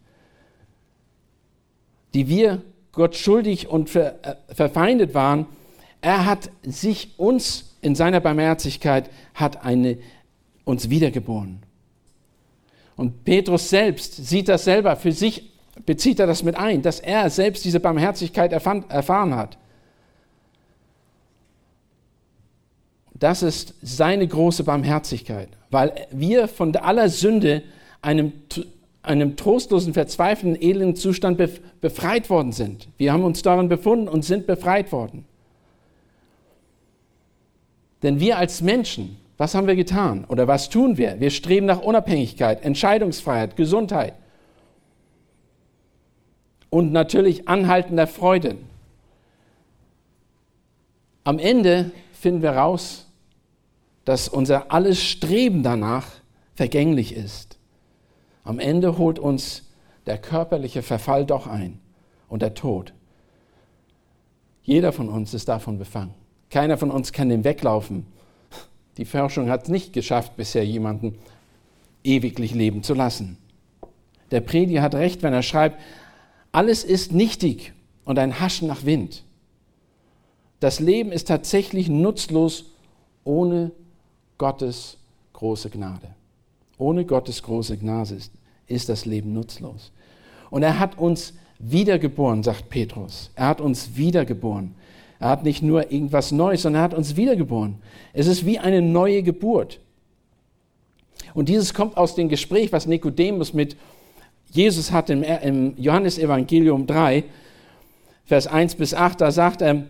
die 2.13 2.27
wir 2.27 2.61
Gott 2.91 3.15
schuldig 3.15 3.67
und 3.67 3.89
ver, 3.89 4.15
äh, 4.23 4.53
verfeindet 4.53 5.13
waren, 5.13 5.47
er 6.05 6.25
hat 6.25 6.51
sich 6.61 7.17
uns 7.17 7.77
in 7.81 7.95
seiner 7.95 8.19
Barmherzigkeit 8.19 9.09
hat 9.33 9.65
eine, 9.65 9.97
uns 10.63 10.91
wiedergeboren. 10.91 11.63
Und 12.95 13.23
Petrus 13.23 13.71
selbst 13.71 14.15
sieht 14.27 14.47
das 14.47 14.65
selber, 14.65 14.97
für 14.97 15.11
sich 15.11 15.51
bezieht 15.83 16.19
er 16.19 16.27
das 16.27 16.43
mit 16.43 16.57
ein, 16.57 16.83
dass 16.83 16.99
er 16.99 17.27
selbst 17.31 17.65
diese 17.65 17.79
Barmherzigkeit 17.79 18.53
erfahren 18.53 19.35
hat. 19.35 19.57
Das 23.15 23.41
ist 23.41 23.73
seine 23.81 24.27
große 24.27 24.63
Barmherzigkeit, 24.63 25.49
weil 25.71 26.07
wir 26.11 26.47
von 26.47 26.75
aller 26.75 27.09
Sünde, 27.09 27.63
einem, 28.03 28.31
einem 29.01 29.35
trostlosen, 29.37 29.95
verzweifelten, 29.95 30.61
elenden 30.61 30.95
Zustand 30.95 31.41
befreit 31.81 32.29
worden 32.29 32.51
sind. 32.51 32.89
Wir 32.99 33.11
haben 33.11 33.23
uns 33.23 33.41
darin 33.41 33.69
befunden 33.69 34.07
und 34.07 34.23
sind 34.23 34.45
befreit 34.45 34.91
worden. 34.91 35.25
Denn 38.05 38.19
wir 38.19 38.37
als 38.37 38.61
Menschen, 38.61 39.17
was 39.35 39.55
haben 39.55 39.65
wir 39.65 39.75
getan 39.75 40.25
oder 40.25 40.47
was 40.47 40.69
tun 40.69 40.97
wir? 40.97 41.19
Wir 41.19 41.31
streben 41.31 41.65
nach 41.65 41.81
Unabhängigkeit, 41.81 42.63
Entscheidungsfreiheit, 42.63 43.55
Gesundheit 43.55 44.13
und 46.69 46.91
natürlich 46.91 47.47
anhaltender 47.47 48.05
Freude. 48.05 48.57
Am 51.23 51.39
Ende 51.39 51.93
finden 52.13 52.43
wir 52.43 52.51
raus, 52.51 53.07
dass 54.03 54.29
unser 54.29 54.71
alles 54.71 55.01
Streben 55.01 55.63
danach 55.63 56.05
vergänglich 56.53 57.15
ist. 57.15 57.57
Am 58.43 58.59
Ende 58.59 58.99
holt 58.99 59.17
uns 59.17 59.63
der 60.05 60.19
körperliche 60.19 60.83
Verfall 60.83 61.25
doch 61.25 61.47
ein 61.47 61.79
und 62.29 62.43
der 62.43 62.53
Tod. 62.53 62.93
Jeder 64.61 64.91
von 64.93 65.09
uns 65.09 65.33
ist 65.33 65.49
davon 65.49 65.79
befangen. 65.79 66.13
Keiner 66.49 66.77
von 66.77 66.91
uns 66.91 67.11
kann 67.11 67.29
dem 67.29 67.43
weglaufen. 67.43 68.05
Die 68.97 69.05
Forschung 69.05 69.49
hat 69.49 69.63
es 69.63 69.69
nicht 69.69 69.93
geschafft, 69.93 70.37
bisher 70.37 70.65
jemanden 70.65 71.17
ewiglich 72.03 72.53
leben 72.53 72.83
zu 72.83 72.93
lassen. 72.93 73.37
Der 74.31 74.41
Prediger 74.41 74.81
hat 74.81 74.95
recht, 74.95 75.23
wenn 75.23 75.33
er 75.33 75.43
schreibt, 75.43 75.79
alles 76.51 76.83
ist 76.83 77.11
nichtig 77.11 77.73
und 78.05 78.17
ein 78.17 78.39
Haschen 78.39 78.67
nach 78.67 78.85
Wind. 78.85 79.23
Das 80.59 80.79
Leben 80.79 81.11
ist 81.11 81.27
tatsächlich 81.27 81.89
nutzlos 81.89 82.65
ohne 83.23 83.71
Gottes 84.37 84.97
große 85.33 85.69
Gnade. 85.69 86.07
Ohne 86.77 87.05
Gottes 87.05 87.43
große 87.43 87.77
Gnade 87.77 88.15
ist, 88.15 88.31
ist 88.67 88.89
das 88.89 89.05
Leben 89.05 89.33
nutzlos. 89.33 89.91
Und 90.49 90.63
er 90.63 90.79
hat 90.79 90.97
uns 90.97 91.33
wiedergeboren, 91.59 92.43
sagt 92.43 92.69
Petrus. 92.69 93.31
Er 93.35 93.47
hat 93.47 93.61
uns 93.61 93.95
wiedergeboren. 93.95 94.75
Er 95.19 95.29
hat 95.29 95.43
nicht 95.43 95.63
nur 95.63 95.91
irgendwas 95.91 96.31
Neues, 96.31 96.63
sondern 96.63 96.81
er 96.81 96.83
hat 96.83 96.93
uns 96.93 97.15
wiedergeboren. 97.15 97.75
Es 98.13 98.27
ist 98.27 98.45
wie 98.45 98.59
eine 98.59 98.81
neue 98.81 99.23
Geburt. 99.23 99.79
Und 101.33 101.49
dieses 101.49 101.73
kommt 101.73 101.97
aus 101.97 102.15
dem 102.15 102.29
Gespräch, 102.29 102.71
was 102.71 102.85
Nikodemus 102.85 103.53
mit 103.53 103.75
Jesus 104.51 104.91
hat 104.91 105.09
im, 105.09 105.23
im 105.23 105.73
Johannesevangelium 105.77 106.87
3, 106.87 107.23
Vers 108.25 108.47
1 108.47 108.75
bis 108.75 108.93
8, 108.93 109.21
da 109.21 109.31
sagt 109.31 109.61
er, 109.61 109.83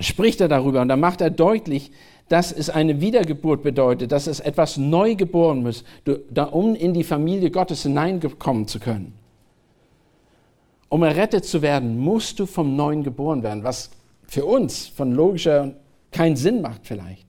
spricht 0.00 0.40
er 0.40 0.48
darüber 0.48 0.80
und 0.80 0.88
da 0.88 0.96
macht 0.96 1.20
er 1.20 1.30
deutlich, 1.30 1.90
dass 2.28 2.50
es 2.50 2.70
eine 2.70 3.00
Wiedergeburt 3.00 3.62
bedeutet, 3.62 4.12
dass 4.12 4.26
es 4.26 4.40
etwas 4.40 4.76
neu 4.78 5.16
geboren 5.16 5.62
muss, 5.62 5.84
um 6.50 6.74
in 6.74 6.94
die 6.94 7.04
Familie 7.04 7.50
Gottes 7.50 7.82
hineinkommen 7.82 8.66
zu 8.66 8.78
können. 8.80 9.12
Um 10.88 11.02
errettet 11.02 11.44
zu 11.44 11.60
werden, 11.60 11.98
musst 11.98 12.38
du 12.38 12.46
vom 12.46 12.76
Neuen 12.76 13.02
geboren 13.02 13.42
werden, 13.42 13.64
was 13.64 13.90
für 14.32 14.46
uns 14.46 14.86
von 14.86 15.12
logischer 15.12 15.74
keinen 16.10 16.36
Sinn 16.36 16.62
macht 16.62 16.86
vielleicht. 16.86 17.26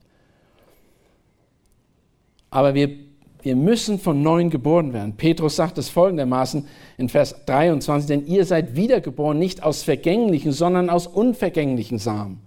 Aber 2.48 2.72
wir, 2.72 2.96
wir 3.42 3.56
müssen 3.56 3.98
von 3.98 4.22
Neuem 4.22 4.48
geboren 4.48 4.94
werden. 4.94 5.14
Petrus 5.14 5.56
sagt 5.56 5.76
es 5.76 5.90
folgendermaßen 5.90 6.66
in 6.96 7.10
Vers 7.10 7.44
23, 7.44 8.08
denn 8.08 8.26
ihr 8.26 8.46
seid 8.46 8.74
wiedergeboren, 8.74 9.38
nicht 9.38 9.62
aus 9.62 9.82
vergänglichen, 9.82 10.52
sondern 10.52 10.88
aus 10.88 11.06
unvergänglichen 11.06 11.98
Samen 11.98 12.40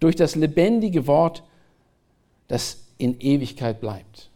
durch 0.00 0.16
das 0.16 0.34
lebendige 0.34 1.06
Wort, 1.06 1.44
das 2.48 2.78
in 2.98 3.20
Ewigkeit 3.20 3.80
bleibt. 3.80 4.28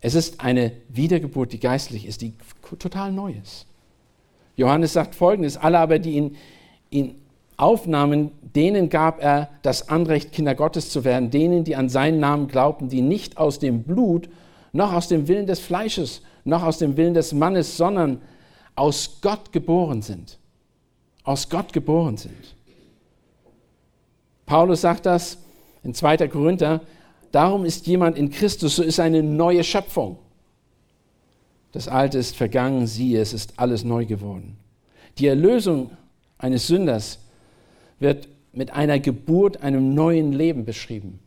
Es 0.00 0.16
ist 0.16 0.40
eine 0.40 0.72
Wiedergeburt, 0.88 1.52
die 1.52 1.60
geistlich 1.60 2.04
ist, 2.06 2.20
die 2.20 2.34
total 2.80 3.12
neu 3.12 3.32
ist. 3.40 3.64
Johannes 4.56 4.92
sagt 4.92 5.14
folgendes, 5.14 5.56
alle 5.56 5.78
aber, 5.78 6.00
die 6.00 6.14
ihn, 6.14 6.36
ihn 6.90 7.21
aufnahmen, 7.56 8.32
denen 8.54 8.88
gab 8.88 9.22
er 9.22 9.48
das 9.62 9.88
Anrecht, 9.88 10.32
Kinder 10.32 10.54
Gottes 10.54 10.90
zu 10.90 11.04
werden, 11.04 11.30
denen, 11.30 11.64
die 11.64 11.76
an 11.76 11.88
seinen 11.88 12.20
Namen 12.20 12.48
glaubten, 12.48 12.88
die 12.88 13.02
nicht 13.02 13.38
aus 13.38 13.58
dem 13.58 13.82
Blut, 13.82 14.28
noch 14.72 14.92
aus 14.92 15.08
dem 15.08 15.28
Willen 15.28 15.46
des 15.46 15.60
Fleisches, 15.60 16.22
noch 16.44 16.62
aus 16.62 16.78
dem 16.78 16.96
Willen 16.96 17.14
des 17.14 17.32
Mannes, 17.32 17.76
sondern 17.76 18.20
aus 18.74 19.18
Gott 19.20 19.52
geboren 19.52 20.02
sind. 20.02 20.38
Aus 21.24 21.48
Gott 21.48 21.72
geboren 21.72 22.16
sind. 22.16 22.56
Paulus 24.46 24.80
sagt 24.80 25.06
das 25.06 25.38
in 25.82 25.94
2. 25.94 26.28
Korinther, 26.28 26.80
darum 27.30 27.64
ist 27.64 27.86
jemand 27.86 28.18
in 28.18 28.30
Christus, 28.30 28.76
so 28.76 28.82
ist 28.82 28.98
eine 28.98 29.22
neue 29.22 29.62
Schöpfung. 29.62 30.18
Das 31.72 31.88
Alte 31.88 32.18
ist 32.18 32.36
vergangen, 32.36 32.86
siehe, 32.86 33.20
es 33.20 33.32
ist 33.32 33.54
alles 33.56 33.84
neu 33.84 34.04
geworden. 34.04 34.58
Die 35.18 35.26
Erlösung 35.26 35.90
eines 36.38 36.66
Sünders 36.66 37.18
wird 38.02 38.28
mit 38.52 38.72
einer 38.72 38.98
Geburt, 38.98 39.62
einem 39.62 39.94
neuen 39.94 40.32
Leben 40.32 40.64
beschrieben. 40.64 41.20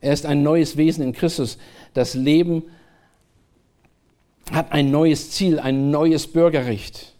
Er 0.00 0.12
ist 0.12 0.26
ein 0.26 0.42
neues 0.42 0.76
Wesen 0.76 1.04
in 1.04 1.12
Christus. 1.12 1.58
Das 1.94 2.14
Leben 2.14 2.64
hat 4.50 4.72
ein 4.72 4.90
neues 4.90 5.30
Ziel, 5.30 5.60
ein 5.60 5.90
neues 5.90 6.26
Bürgerrecht, 6.26 7.14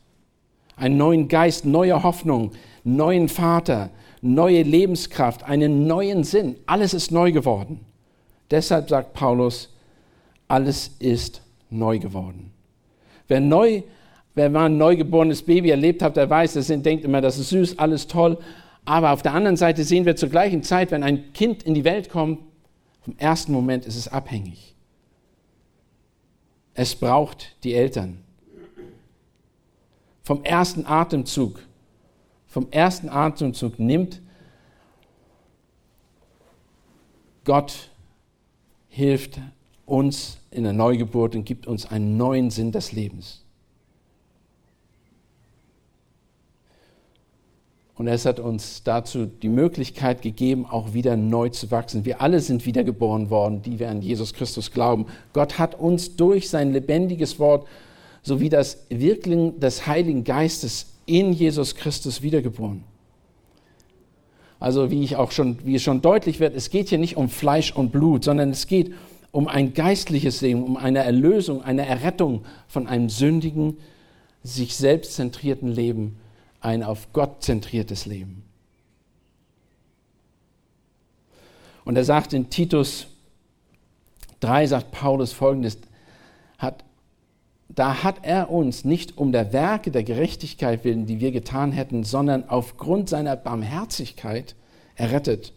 einen 0.77 0.97
neuen 0.97 1.29
Geist, 1.29 1.65
neue 1.65 2.03
Hoffnung, 2.03 2.53
neuen 2.83 3.29
Vater, 3.29 3.91
neue 4.23 4.63
Lebenskraft, 4.63 5.45
einen 5.45 5.87
neuen 5.87 6.25
Sinn. 6.25 6.57
Alles 6.67 6.95
ist 6.95 7.13
neu 7.13 7.33
geworden. 7.33 7.81
Deshalb 8.51 8.89
sagt 8.89 9.13
Paulus, 9.15 9.73
alles 10.49 10.91
ist 10.99 11.43
neu 11.69 11.99
geworden. 11.99 12.51
Wer 13.29 13.41
neu, 13.41 13.83
wer 14.35 14.51
mal 14.51 14.67
ein 14.67 14.79
neugeborenes 14.79 15.43
Baby 15.43 15.71
erlebt 15.71 16.03
hat, 16.03 16.17
der 16.17 16.31
weiß, 16.31 16.55
der 16.55 16.77
denkt 16.79 17.05
immer, 17.05 17.21
das 17.21 17.39
ist 17.39 17.51
süß, 17.51 17.79
alles 17.79 18.07
toll. 18.07 18.39
Aber 18.85 19.13
auf 19.13 19.23
der 19.23 19.35
anderen 19.35 19.57
Seite 19.57 19.85
sehen 19.85 20.07
wir 20.07 20.17
zur 20.17 20.29
gleichen 20.29 20.63
Zeit, 20.63 20.91
wenn 20.91 21.03
ein 21.03 21.33
Kind 21.33 21.63
in 21.63 21.75
die 21.75 21.85
Welt 21.85 22.09
kommt, 22.09 22.41
vom 23.03 23.15
ersten 23.19 23.53
Moment 23.53 23.87
ist 23.87 23.97
es 23.97 24.09
abhängig. 24.09 24.75
Es 26.75 26.95
braucht 26.95 27.57
die 27.65 27.75
Eltern. 27.75 28.19
Vom 30.23 30.45
ersten 30.45 30.87
Atemzug 30.87 31.61
vom 32.51 32.67
ersten 32.73 33.09
Atemzug 33.09 33.79
nimmt, 33.79 34.21
Gott 37.45 37.91
hilft 38.89 39.41
uns 39.87 40.39
in 40.51 40.65
der 40.65 40.73
Neugeburt 40.73 41.37
und 41.37 41.45
gibt 41.45 41.69
uns 41.69 41.87
einen 41.87 42.17
neuen 42.17 42.51
Sinn 42.51 42.73
des 42.73 42.91
Lebens. 42.91 43.45
Und 48.01 48.07
es 48.07 48.25
hat 48.25 48.41
uns 48.41 48.83
dazu 48.83 49.27
die 49.27 49.51
Möglichkeit 49.51 50.23
gegeben, 50.23 50.65
auch 50.65 50.95
wieder 50.95 51.19
neu 51.19 51.51
zu 51.51 51.71
wachsen. 51.71 52.07
Wir 52.07 52.23
alle 52.23 52.41
sind 52.41 52.65
wiedergeboren 52.65 53.29
worden, 53.29 53.61
die 53.61 53.79
wir 53.79 53.91
an 53.91 54.01
Jesus 54.01 54.33
Christus 54.33 54.73
glauben. 54.73 55.05
Gott 55.35 55.59
hat 55.59 55.79
uns 55.79 56.17
durch 56.17 56.49
sein 56.49 56.73
lebendiges 56.73 57.39
Wort 57.39 57.69
sowie 58.23 58.49
das 58.49 58.87
Wirken 58.89 59.61
des 59.61 59.87
Heiligen 59.87 60.25
Geistes 60.25 60.95
in 61.05 61.35
Jesus 61.35 61.75
Christus 61.75 62.23
wiedergeboren. 62.23 62.85
Also 64.59 64.91
wie 64.91 65.03
ich 65.03 65.17
auch 65.17 65.31
schon, 65.31 65.59
wie 65.67 65.75
es 65.75 65.83
schon 65.83 66.01
deutlich 66.01 66.41
wird, 66.41 66.57
es 66.57 66.71
geht 66.71 66.89
hier 66.89 66.97
nicht 66.97 67.19
um 67.19 67.29
Fleisch 67.29 67.71
und 67.71 67.93
Blut, 67.93 68.25
sondern 68.25 68.49
es 68.49 68.67
geht 68.67 68.95
um 69.31 69.47
ein 69.47 69.75
geistliches 69.75 70.41
Leben, 70.41 70.63
um 70.63 70.79
eine 70.79 71.01
Erlösung, 71.01 71.63
eine 71.63 71.85
Errettung 71.85 72.47
von 72.67 72.87
einem 72.87 73.11
sündigen, 73.11 73.77
sich 74.43 74.75
selbst 74.75 75.17
zentrierten 75.17 75.69
Leben, 75.69 76.17
ein 76.61 76.83
auf 76.83 77.13
Gott 77.13 77.43
zentriertes 77.43 78.07
Leben. 78.07 78.45
Und 81.85 81.97
er 81.97 82.05
sagt 82.05 82.33
in 82.33 82.51
Titus 82.51 83.07
3, 84.41 84.67
sagt 84.67 84.93
Paulus 84.93 85.33
folgendes, 85.33 85.79
hat 86.59 86.85
da 87.75 88.03
hat 88.03 88.17
er 88.23 88.51
uns 88.51 88.85
nicht 88.85 89.17
um 89.17 89.31
der 89.31 89.53
Werke 89.53 89.93
der 89.93 90.03
Gerechtigkeit 90.03 90.85
willen, 90.85 91.07
die 91.07 91.21
wir 91.21 91.31
getan 91.31 91.71
hätten, 91.71 92.03
sondern 92.03 92.49
aufgrund 92.49 93.09
seiner 93.09 93.37
Barmherzigkeit 93.37 94.57
errettet 94.97 95.53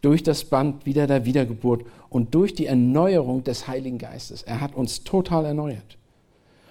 durch 0.00 0.22
das 0.22 0.44
Band 0.44 0.84
wieder 0.84 1.06
der 1.06 1.24
Wiedergeburt 1.24 1.86
und 2.10 2.34
durch 2.34 2.54
die 2.54 2.66
Erneuerung 2.66 3.44
des 3.44 3.68
Heiligen 3.68 3.98
Geistes. 3.98 4.42
Er 4.42 4.60
hat 4.60 4.74
uns 4.74 5.04
total 5.04 5.46
erneuert. 5.46 5.96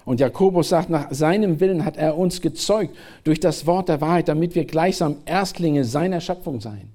Und 0.06 0.20
Jakobus 0.20 0.70
sagt, 0.70 0.90
nach 0.90 1.12
seinem 1.12 1.60
Willen 1.60 1.86
hat 1.86 1.98
er 1.98 2.18
uns 2.18 2.42
gezeugt 2.42 2.96
durch 3.24 3.40
das 3.40 3.66
Wort 3.66 3.90
der 3.90 4.02
Wahrheit, 4.02 4.28
damit 4.28 4.54
wir 4.56 4.66
gleichsam 4.66 5.18
Erstlinge 5.26 5.86
seiner 5.86 6.20
Schöpfung 6.20 6.60
seien. 6.60 6.92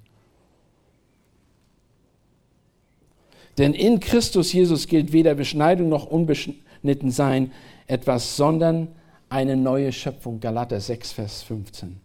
Denn 3.57 3.75
in 3.75 3.99
Christus 3.99 4.53
Jesus 4.53 4.87
gilt 4.87 5.13
weder 5.13 5.35
Beschneidung 5.35 5.89
noch 5.89 6.07
Unbeschnittensein, 6.07 7.51
etwas, 7.87 8.37
sondern 8.37 8.89
eine 9.29 9.57
neue 9.57 9.91
Schöpfung. 9.91 10.39
Galater 10.39 10.81
6, 10.81 11.13
Vers 11.13 11.43
15. 11.43 12.01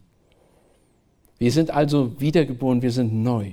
Wir 1.38 1.52
sind 1.52 1.72
also 1.72 2.20
wiedergeboren, 2.20 2.82
wir 2.82 2.92
sind 2.92 3.14
neu. 3.14 3.52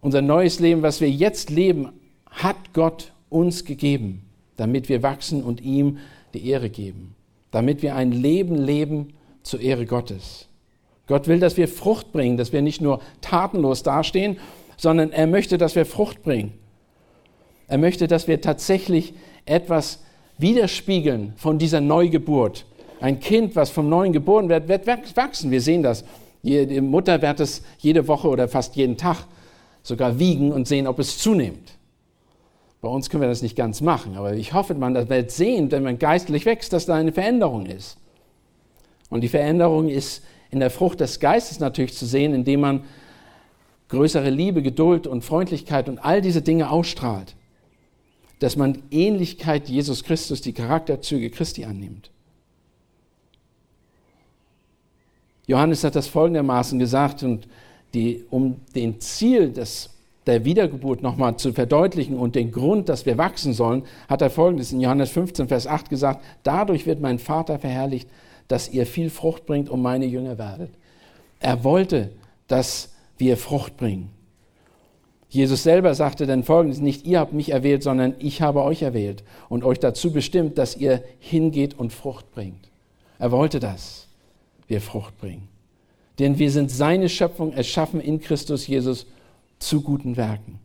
Unser 0.00 0.22
neues 0.22 0.60
Leben, 0.60 0.82
was 0.82 1.00
wir 1.00 1.10
jetzt 1.10 1.50
leben, 1.50 1.92
hat 2.30 2.72
Gott 2.72 3.12
uns 3.28 3.64
gegeben, 3.64 4.29
damit 4.60 4.90
wir 4.90 5.02
wachsen 5.02 5.42
und 5.42 5.62
ihm 5.62 5.98
die 6.34 6.46
Ehre 6.46 6.68
geben, 6.68 7.14
damit 7.50 7.80
wir 7.80 7.96
ein 7.96 8.12
Leben 8.12 8.54
leben 8.54 9.14
zur 9.42 9.58
Ehre 9.60 9.86
Gottes. 9.86 10.48
Gott 11.06 11.28
will, 11.28 11.40
dass 11.40 11.56
wir 11.56 11.66
Frucht 11.66 12.12
bringen, 12.12 12.36
dass 12.36 12.52
wir 12.52 12.60
nicht 12.60 12.82
nur 12.82 13.00
tatenlos 13.22 13.82
dastehen, 13.82 14.36
sondern 14.76 15.12
er 15.12 15.26
möchte, 15.26 15.56
dass 15.56 15.76
wir 15.76 15.86
Frucht 15.86 16.22
bringen. 16.22 16.52
Er 17.68 17.78
möchte, 17.78 18.06
dass 18.06 18.28
wir 18.28 18.42
tatsächlich 18.42 19.14
etwas 19.46 20.00
widerspiegeln 20.36 21.32
von 21.36 21.58
dieser 21.58 21.80
Neugeburt. 21.80 22.66
Ein 23.00 23.18
Kind, 23.18 23.56
was 23.56 23.70
vom 23.70 23.88
Neuen 23.88 24.12
geboren 24.12 24.50
wird, 24.50 24.68
wird 24.68 24.86
wachsen. 25.16 25.50
Wir 25.50 25.62
sehen 25.62 25.82
das. 25.82 26.04
Die 26.42 26.80
Mutter 26.82 27.22
wird 27.22 27.40
es 27.40 27.62
jede 27.78 28.06
Woche 28.08 28.28
oder 28.28 28.46
fast 28.46 28.76
jeden 28.76 28.98
Tag 28.98 29.24
sogar 29.82 30.18
wiegen 30.18 30.52
und 30.52 30.68
sehen, 30.68 30.86
ob 30.86 30.98
es 30.98 31.16
zunimmt. 31.16 31.79
Bei 32.80 32.88
uns 32.88 33.10
können 33.10 33.22
wir 33.22 33.28
das 33.28 33.42
nicht 33.42 33.56
ganz 33.56 33.80
machen, 33.80 34.16
aber 34.16 34.34
ich 34.34 34.54
hoffe, 34.54 34.74
man 34.74 34.94
wird 35.08 35.30
sehen, 35.30 35.70
wenn 35.70 35.82
man 35.82 35.98
geistlich 35.98 36.46
wächst, 36.46 36.72
dass 36.72 36.86
da 36.86 36.94
eine 36.94 37.12
Veränderung 37.12 37.66
ist. 37.66 37.98
Und 39.10 39.20
die 39.20 39.28
Veränderung 39.28 39.88
ist 39.88 40.22
in 40.50 40.60
der 40.60 40.70
Frucht 40.70 41.00
des 41.00 41.20
Geistes 41.20 41.60
natürlich 41.60 41.94
zu 41.94 42.06
sehen, 42.06 42.32
indem 42.32 42.60
man 42.60 42.84
größere 43.88 44.30
Liebe, 44.30 44.62
Geduld 44.62 45.06
und 45.06 45.24
Freundlichkeit 45.24 45.88
und 45.88 45.98
all 45.98 46.22
diese 46.22 46.42
Dinge 46.42 46.70
ausstrahlt 46.70 47.34
dass 48.40 48.56
man 48.56 48.82
Ähnlichkeit 48.90 49.68
Jesus 49.68 50.02
Christus, 50.02 50.40
die 50.40 50.54
Charakterzüge 50.54 51.30
Christi 51.30 51.64
annimmt. 51.64 52.10
Johannes 55.46 55.84
hat 55.84 55.94
das 55.94 56.08
folgendermaßen 56.08 56.78
gesagt, 56.78 57.22
und 57.22 57.46
die, 57.92 58.24
um 58.30 58.56
den 58.74 59.00
Ziel 59.00 59.52
des, 59.52 59.90
der 60.26 60.44
Wiedergeburt 60.44 61.02
nochmal 61.02 61.36
zu 61.36 61.52
verdeutlichen 61.52 62.18
und 62.18 62.34
den 62.34 62.52
Grund, 62.52 62.88
dass 62.88 63.06
wir 63.06 63.18
wachsen 63.18 63.52
sollen, 63.52 63.84
hat 64.08 64.22
er 64.22 64.30
folgendes 64.30 64.72
in 64.72 64.80
Johannes 64.80 65.10
15, 65.10 65.48
Vers 65.48 65.66
8 65.66 65.88
gesagt, 65.88 66.24
dadurch 66.42 66.86
wird 66.86 67.00
mein 67.00 67.18
Vater 67.18 67.58
verherrlicht, 67.58 68.08
dass 68.48 68.68
ihr 68.68 68.86
viel 68.86 69.10
Frucht 69.10 69.46
bringt 69.46 69.68
und 69.68 69.80
meine 69.80 70.06
Jünger 70.06 70.38
werdet. 70.38 70.70
Er 71.38 71.64
wollte, 71.64 72.10
dass 72.48 72.90
wir 73.16 73.36
Frucht 73.36 73.76
bringen. 73.76 74.10
Jesus 75.30 75.62
selber 75.62 75.94
sagte 75.94 76.26
dann 76.26 76.42
folgendes, 76.42 76.80
nicht 76.80 77.06
ihr 77.06 77.20
habt 77.20 77.32
mich 77.32 77.50
erwählt, 77.50 77.84
sondern 77.84 78.14
ich 78.18 78.42
habe 78.42 78.62
euch 78.62 78.82
erwählt 78.82 79.22
und 79.48 79.62
euch 79.62 79.78
dazu 79.78 80.12
bestimmt, 80.12 80.58
dass 80.58 80.76
ihr 80.76 81.04
hingeht 81.20 81.78
und 81.78 81.92
Frucht 81.92 82.32
bringt. 82.32 82.68
Er 83.18 83.30
wollte 83.30 83.60
das, 83.60 84.08
wir 84.66 84.80
Frucht 84.80 85.16
bringen. 85.18 85.48
Denn 86.18 86.38
wir 86.38 86.50
sind 86.50 86.70
seine 86.70 87.08
Schöpfung, 87.08 87.52
erschaffen 87.52 88.00
in 88.00 88.20
Christus 88.20 88.66
Jesus 88.66 89.06
zu 89.60 89.82
guten 89.82 90.16
Werken. 90.16 90.58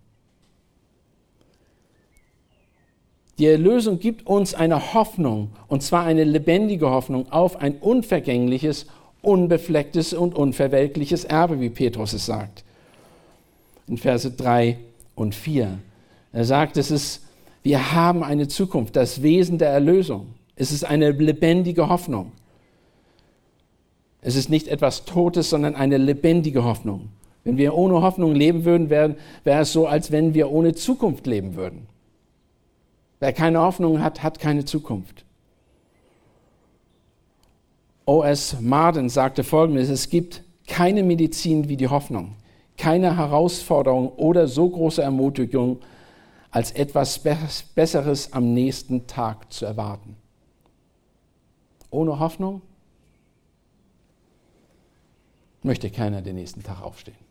Die 3.37 3.45
Erlösung 3.45 3.99
gibt 3.99 4.25
uns 4.25 4.53
eine 4.55 4.93
Hoffnung, 4.93 5.51
und 5.67 5.83
zwar 5.83 6.05
eine 6.05 6.23
lebendige 6.23 6.89
Hoffnung 6.89 7.31
auf 7.31 7.57
ein 7.57 7.77
unvergängliches, 7.77 8.87
unbeflecktes 9.21 10.13
und 10.13 10.35
unverwelkliches 10.35 11.25
Erbe, 11.25 11.59
wie 11.61 11.69
Petrus 11.69 12.13
es 12.13 12.25
sagt 12.25 12.65
in 13.87 13.97
Verse 13.97 14.29
3 14.29 14.77
und 15.15 15.35
4. 15.35 15.77
Er 16.33 16.45
sagt, 16.45 16.77
es 16.77 16.91
ist, 16.91 17.21
wir 17.63 17.93
haben 17.93 18.23
eine 18.23 18.47
Zukunft, 18.47 18.95
das 18.95 19.21
Wesen 19.21 19.57
der 19.57 19.69
Erlösung. 19.69 20.33
Es 20.55 20.71
ist 20.71 20.83
eine 20.83 21.11
lebendige 21.11 21.89
Hoffnung. 21.89 22.31
Es 24.21 24.35
ist 24.35 24.49
nicht 24.49 24.67
etwas 24.67 25.05
Totes, 25.05 25.49
sondern 25.49 25.75
eine 25.75 25.97
lebendige 25.97 26.63
Hoffnung. 26.63 27.09
Wenn 27.45 27.57
wir 27.57 27.73
ohne 27.75 28.01
Hoffnung 28.01 28.35
leben 28.35 28.65
würden, 28.65 28.89
wäre, 28.89 29.15
wäre 29.45 29.61
es 29.61 29.71
so, 29.71 29.87
als 29.87 30.11
wenn 30.11 30.33
wir 30.33 30.51
ohne 30.51 30.75
Zukunft 30.75 31.25
leben 31.25 31.55
würden. 31.55 31.87
Wer 33.21 33.31
keine 33.31 33.61
Hoffnung 33.61 34.01
hat, 34.01 34.21
hat 34.21 34.39
keine 34.39 34.65
Zukunft. 34.65 35.23
O.S. 38.05 38.57
Marden 38.59 39.07
sagte 39.07 39.45
folgendes, 39.45 39.87
es 39.87 40.09
gibt 40.09 40.43
keine 40.67 41.01
Medizin 41.03 41.69
wie 41.69 41.77
die 41.77 41.87
Hoffnung 41.87 42.35
keine 42.77 43.17
Herausforderung 43.17 44.09
oder 44.09 44.47
so 44.47 44.69
große 44.69 45.01
Ermutigung, 45.01 45.79
als 46.51 46.71
etwas 46.71 47.19
Besseres 47.19 48.31
am 48.31 48.53
nächsten 48.53 49.07
Tag 49.07 49.51
zu 49.51 49.65
erwarten. 49.65 50.15
Ohne 51.89 52.19
Hoffnung 52.19 52.61
möchte 55.63 55.89
keiner 55.89 56.21
den 56.21 56.35
nächsten 56.35 56.63
Tag 56.63 56.81
aufstehen. 56.81 57.24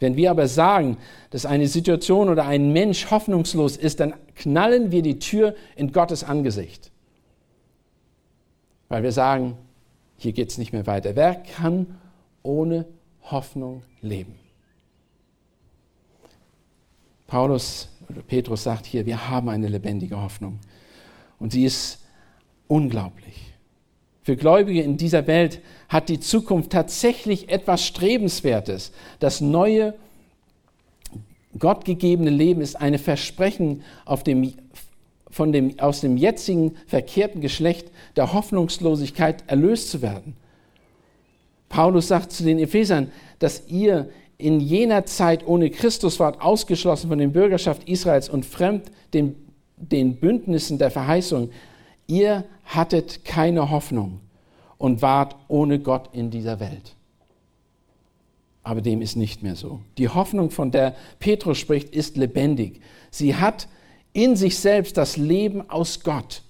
Wenn 0.00 0.16
wir 0.16 0.30
aber 0.30 0.46
sagen, 0.46 0.96
dass 1.30 1.44
eine 1.44 1.66
Situation 1.66 2.28
oder 2.28 2.46
ein 2.46 2.72
Mensch 2.72 3.10
hoffnungslos 3.10 3.76
ist, 3.76 4.00
dann 4.00 4.14
knallen 4.36 4.92
wir 4.92 5.02
die 5.02 5.18
Tür 5.18 5.54
in 5.74 5.92
Gottes 5.92 6.22
Angesicht. 6.22 6.92
Weil 8.88 9.02
wir 9.02 9.12
sagen, 9.12 9.56
hier 10.16 10.32
geht 10.32 10.50
es 10.50 10.58
nicht 10.58 10.72
mehr 10.72 10.86
weiter. 10.86 11.16
Wer 11.16 11.34
kann 11.34 11.98
ohne 12.42 12.86
Hoffnung 13.22 13.82
leben. 14.00 14.34
Paulus 17.26 17.88
oder 18.08 18.22
Petrus 18.22 18.62
sagt 18.62 18.86
hier, 18.86 19.04
wir 19.04 19.28
haben 19.28 19.48
eine 19.48 19.68
lebendige 19.68 20.20
Hoffnung. 20.20 20.60
Und 21.38 21.52
sie 21.52 21.64
ist 21.64 21.98
unglaublich. 22.68 23.47
Für 24.28 24.36
Gläubige 24.36 24.82
in 24.82 24.98
dieser 24.98 25.26
Welt 25.26 25.62
hat 25.88 26.10
die 26.10 26.20
Zukunft 26.20 26.70
tatsächlich 26.70 27.48
etwas 27.48 27.82
Strebenswertes. 27.82 28.92
Das 29.20 29.40
neue, 29.40 29.94
gottgegebene 31.58 32.28
Leben 32.28 32.60
ist 32.60 32.78
ein 32.78 32.98
Versprechen 32.98 33.82
dem, 34.26 34.52
von 35.30 35.50
dem, 35.50 35.80
aus 35.80 36.02
dem 36.02 36.18
jetzigen 36.18 36.76
verkehrten 36.86 37.40
Geschlecht 37.40 37.90
der 38.16 38.34
Hoffnungslosigkeit 38.34 39.44
erlöst 39.46 39.88
zu 39.88 40.02
werden. 40.02 40.36
Paulus 41.70 42.08
sagt 42.08 42.30
zu 42.30 42.44
den 42.44 42.58
Ephesern, 42.58 43.10
dass 43.38 43.62
ihr 43.68 44.10
in 44.36 44.60
jener 44.60 45.06
Zeit 45.06 45.46
ohne 45.46 45.70
Christus 45.70 46.20
wart, 46.20 46.42
ausgeschlossen 46.42 47.08
von 47.08 47.18
der 47.18 47.28
Bürgerschaft 47.28 47.88
Israels 47.88 48.28
und 48.28 48.44
fremd 48.44 48.90
den, 49.14 49.36
den 49.78 50.16
Bündnissen 50.16 50.76
der 50.76 50.90
Verheißung. 50.90 51.48
Ihr 52.06 52.44
hattet 52.68 53.24
keine 53.24 53.70
Hoffnung 53.70 54.20
und 54.76 55.02
wart 55.02 55.34
ohne 55.48 55.80
Gott 55.80 56.10
in 56.12 56.30
dieser 56.30 56.60
Welt. 56.60 56.94
Aber 58.62 58.82
dem 58.82 59.00
ist 59.00 59.16
nicht 59.16 59.42
mehr 59.42 59.56
so. 59.56 59.80
Die 59.96 60.08
Hoffnung, 60.08 60.50
von 60.50 60.70
der 60.70 60.94
Petrus 61.18 61.58
spricht, 61.58 61.94
ist 61.94 62.16
lebendig. 62.16 62.80
Sie 63.10 63.34
hat 63.34 63.66
in 64.12 64.36
sich 64.36 64.58
selbst 64.58 64.96
das 64.98 65.16
Leben 65.16 65.68
aus 65.70 66.00
Gott. 66.00 66.42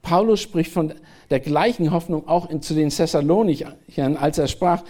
Paulus 0.00 0.40
spricht 0.40 0.72
von 0.72 0.94
der 1.28 1.40
gleichen 1.40 1.90
Hoffnung 1.90 2.26
auch 2.26 2.48
in, 2.48 2.62
zu 2.62 2.74
den 2.74 2.88
Thessalonichern, 2.88 4.16
als 4.16 4.38
er 4.38 4.48
sprach, 4.48 4.82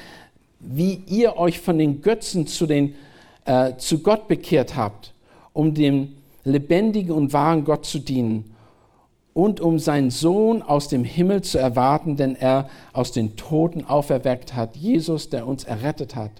wie 0.60 1.02
ihr 1.06 1.36
euch 1.36 1.60
von 1.60 1.78
den 1.78 2.00
Götzen 2.00 2.46
zu, 2.46 2.66
den, 2.66 2.94
äh, 3.44 3.76
zu 3.76 3.98
Gott 3.98 4.28
bekehrt 4.28 4.76
habt, 4.76 5.12
um 5.52 5.74
dem 5.74 6.14
lebendigen 6.44 7.12
und 7.12 7.32
wahren 7.32 7.64
Gott 7.64 7.84
zu 7.86 7.98
dienen 7.98 8.53
und 9.34 9.60
um 9.60 9.80
seinen 9.80 10.10
Sohn 10.10 10.62
aus 10.62 10.88
dem 10.88 11.04
Himmel 11.04 11.42
zu 11.42 11.58
erwarten, 11.58 12.16
denn 12.16 12.36
er 12.36 12.70
aus 12.92 13.10
den 13.12 13.36
Toten 13.36 13.84
auferweckt 13.84 14.54
hat, 14.54 14.76
Jesus, 14.76 15.28
der 15.28 15.46
uns 15.46 15.64
errettet 15.64 16.14
hat 16.14 16.30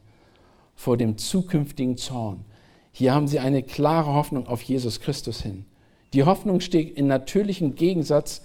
vor 0.77 0.97
dem 0.97 1.19
zukünftigen 1.19 1.97
Zorn. 1.97 2.45
Hier 2.93 3.13
haben 3.13 3.27
sie 3.27 3.41
eine 3.41 3.63
klare 3.63 4.15
Hoffnung 4.15 4.47
auf 4.47 4.63
Jesus 4.63 5.01
Christus 5.01 5.43
hin. 5.43 5.67
Die 6.13 6.23
Hoffnung 6.23 6.61
steht 6.61 6.97
in 6.97 7.09
natürlichem 7.09 7.75
Gegensatz 7.75 8.43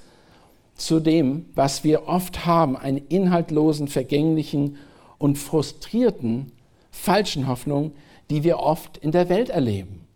zu 0.74 1.00
dem, 1.00 1.46
was 1.54 1.84
wir 1.84 2.08
oft 2.08 2.48
haben, 2.48 2.76
einen 2.76 2.98
inhaltlosen, 3.10 3.88
vergänglichen 3.88 4.78
und 5.20 5.38
frustrierten, 5.38 6.52
falschen 6.90 7.48
Hoffnung, 7.48 7.92
die 8.32 8.44
wir 8.44 8.60
oft 8.60 8.98
in 8.98 9.12
der 9.12 9.30
Welt 9.30 9.50
erleben. 9.50 10.08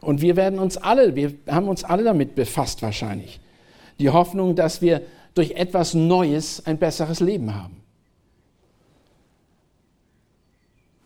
Und 0.00 0.20
wir 0.20 0.36
werden 0.36 0.60
uns 0.60 0.76
alle, 0.76 1.16
wir 1.16 1.34
haben 1.48 1.66
uns 1.66 1.82
alle 1.82 2.04
damit 2.04 2.36
befasst 2.36 2.82
wahrscheinlich. 2.82 3.40
Die 3.98 4.10
Hoffnung, 4.10 4.54
dass 4.54 4.82
wir 4.82 5.02
durch 5.34 5.52
etwas 5.52 5.94
Neues 5.94 6.64
ein 6.66 6.78
besseres 6.78 7.20
Leben 7.20 7.54
haben. 7.54 7.82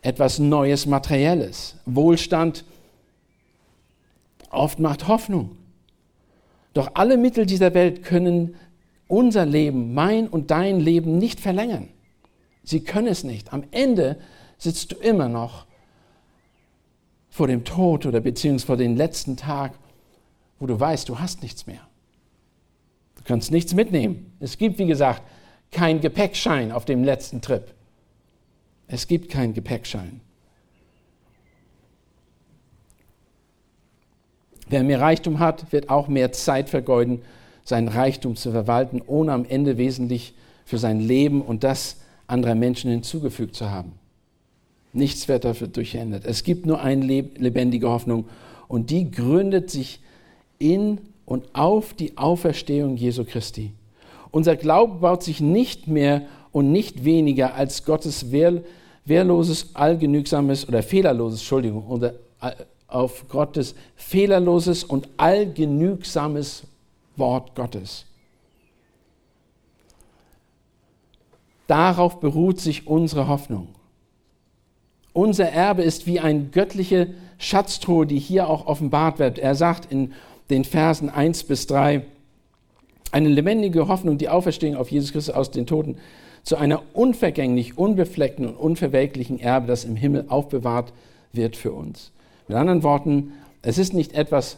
Etwas 0.01 0.39
Neues, 0.39 0.85
Materielles. 0.85 1.75
Wohlstand 1.85 2.65
oft 4.49 4.79
macht 4.79 5.07
Hoffnung. 5.07 5.57
Doch 6.73 6.91
alle 6.93 7.17
Mittel 7.17 7.45
dieser 7.45 7.73
Welt 7.73 8.03
können 8.03 8.55
unser 9.07 9.45
Leben, 9.45 9.93
mein 9.93 10.27
und 10.27 10.51
dein 10.51 10.79
Leben 10.79 11.17
nicht 11.17 11.39
verlängern. 11.39 11.89
Sie 12.63 12.81
können 12.81 13.07
es 13.07 13.23
nicht. 13.23 13.51
Am 13.53 13.63
Ende 13.71 14.17
sitzt 14.57 14.91
du 14.91 14.95
immer 14.95 15.27
noch 15.27 15.65
vor 17.29 17.47
dem 17.47 17.63
Tod 17.63 18.05
oder 18.05 18.21
beziehungsweise 18.21 18.67
vor 18.67 18.77
dem 18.77 18.95
letzten 18.95 19.35
Tag, 19.35 19.73
wo 20.59 20.65
du 20.65 20.79
weißt, 20.79 21.09
du 21.09 21.19
hast 21.19 21.41
nichts 21.41 21.67
mehr. 21.67 21.81
Du 23.21 23.27
kannst 23.27 23.51
nichts 23.51 23.73
mitnehmen. 23.73 24.33
Es 24.39 24.57
gibt, 24.57 24.79
wie 24.79 24.87
gesagt, 24.87 25.21
kein 25.71 26.01
Gepäckschein 26.01 26.71
auf 26.71 26.85
dem 26.85 27.03
letzten 27.03 27.41
Trip. 27.41 27.73
Es 28.87 29.07
gibt 29.07 29.29
keinen 29.29 29.53
Gepäckschein. 29.53 30.21
Wer 34.67 34.83
mehr 34.83 34.99
Reichtum 34.99 35.39
hat, 35.39 35.71
wird 35.71 35.89
auch 35.89 36.07
mehr 36.07 36.31
Zeit 36.31 36.69
vergeuden 36.69 37.21
seinen 37.63 37.87
Reichtum 37.87 38.35
zu 38.35 38.51
verwalten, 38.51 39.01
ohne 39.05 39.33
am 39.33 39.45
Ende 39.45 39.77
wesentlich 39.77 40.33
für 40.65 40.77
sein 40.77 40.99
Leben 40.99 41.41
und 41.41 41.63
das 41.63 41.97
anderer 42.27 42.55
Menschen 42.55 42.91
hinzugefügt 42.91 43.55
zu 43.55 43.69
haben. 43.69 43.93
Nichts 44.93 45.27
wird 45.27 45.45
dafür 45.45 45.67
durchändert. 45.67 46.25
Es 46.25 46.43
gibt 46.43 46.65
nur 46.65 46.81
eine 46.81 47.05
lebendige 47.05 47.89
Hoffnung 47.89 48.27
und 48.67 48.89
die 48.89 49.09
gründet 49.09 49.69
sich 49.69 50.01
in 50.59 50.99
und 51.31 51.55
auf 51.55 51.93
die 51.93 52.17
Auferstehung 52.17 52.97
Jesu 52.97 53.23
Christi. 53.23 53.71
Unser 54.31 54.57
Glaube 54.57 54.95
baut 54.95 55.23
sich 55.23 55.39
nicht 55.39 55.87
mehr 55.87 56.23
und 56.51 56.73
nicht 56.73 57.05
weniger 57.05 57.55
als 57.55 57.85
Gottes 57.85 58.33
wehr, 58.33 58.61
wehrloses, 59.05 59.73
allgenügsames 59.73 60.67
oder 60.67 60.83
fehlerloses, 60.83 61.39
Entschuldigung, 61.39 61.87
oder 61.87 62.15
äh, 62.41 62.51
auf 62.89 63.29
Gottes 63.29 63.75
fehlerloses 63.95 64.83
und 64.83 65.07
allgenügsames 65.15 66.63
Wort 67.15 67.55
Gottes. 67.55 68.05
Darauf 71.65 72.19
beruht 72.19 72.59
sich 72.59 72.87
unsere 72.87 73.29
Hoffnung. 73.29 73.69
Unser 75.13 75.47
Erbe 75.47 75.83
ist 75.83 76.05
wie 76.07 76.19
eine 76.19 76.43
göttliche 76.47 77.13
Schatztruhe, 77.37 78.05
die 78.05 78.19
hier 78.19 78.49
auch 78.49 78.65
offenbart 78.65 79.17
wird. 79.17 79.39
Er 79.39 79.55
sagt 79.55 79.89
in 79.89 80.11
den 80.51 80.65
Versen 80.65 81.09
1 81.09 81.45
bis 81.45 81.65
3, 81.67 82.03
eine 83.11 83.29
lebendige 83.29 83.87
Hoffnung, 83.87 84.17
die 84.17 84.29
Auferstehung 84.29 84.75
auf 84.75 84.91
Jesus 84.91 85.11
Christus 85.11 85.33
aus 85.33 85.51
den 85.51 85.65
Toten, 85.65 85.97
zu 86.43 86.57
einer 86.57 86.81
unvergänglich, 86.93 87.77
unbefleckten 87.77 88.47
und 88.47 88.55
unverwelklichen 88.55 89.39
Erbe, 89.39 89.67
das 89.67 89.85
im 89.85 89.95
Himmel 89.95 90.25
aufbewahrt 90.27 90.93
wird 91.33 91.55
für 91.55 91.71
uns. 91.71 92.11
Mit 92.47 92.57
anderen 92.57 92.83
Worten, 92.83 93.33
es 93.61 93.77
ist 93.77 93.93
nicht 93.93 94.13
etwas, 94.13 94.57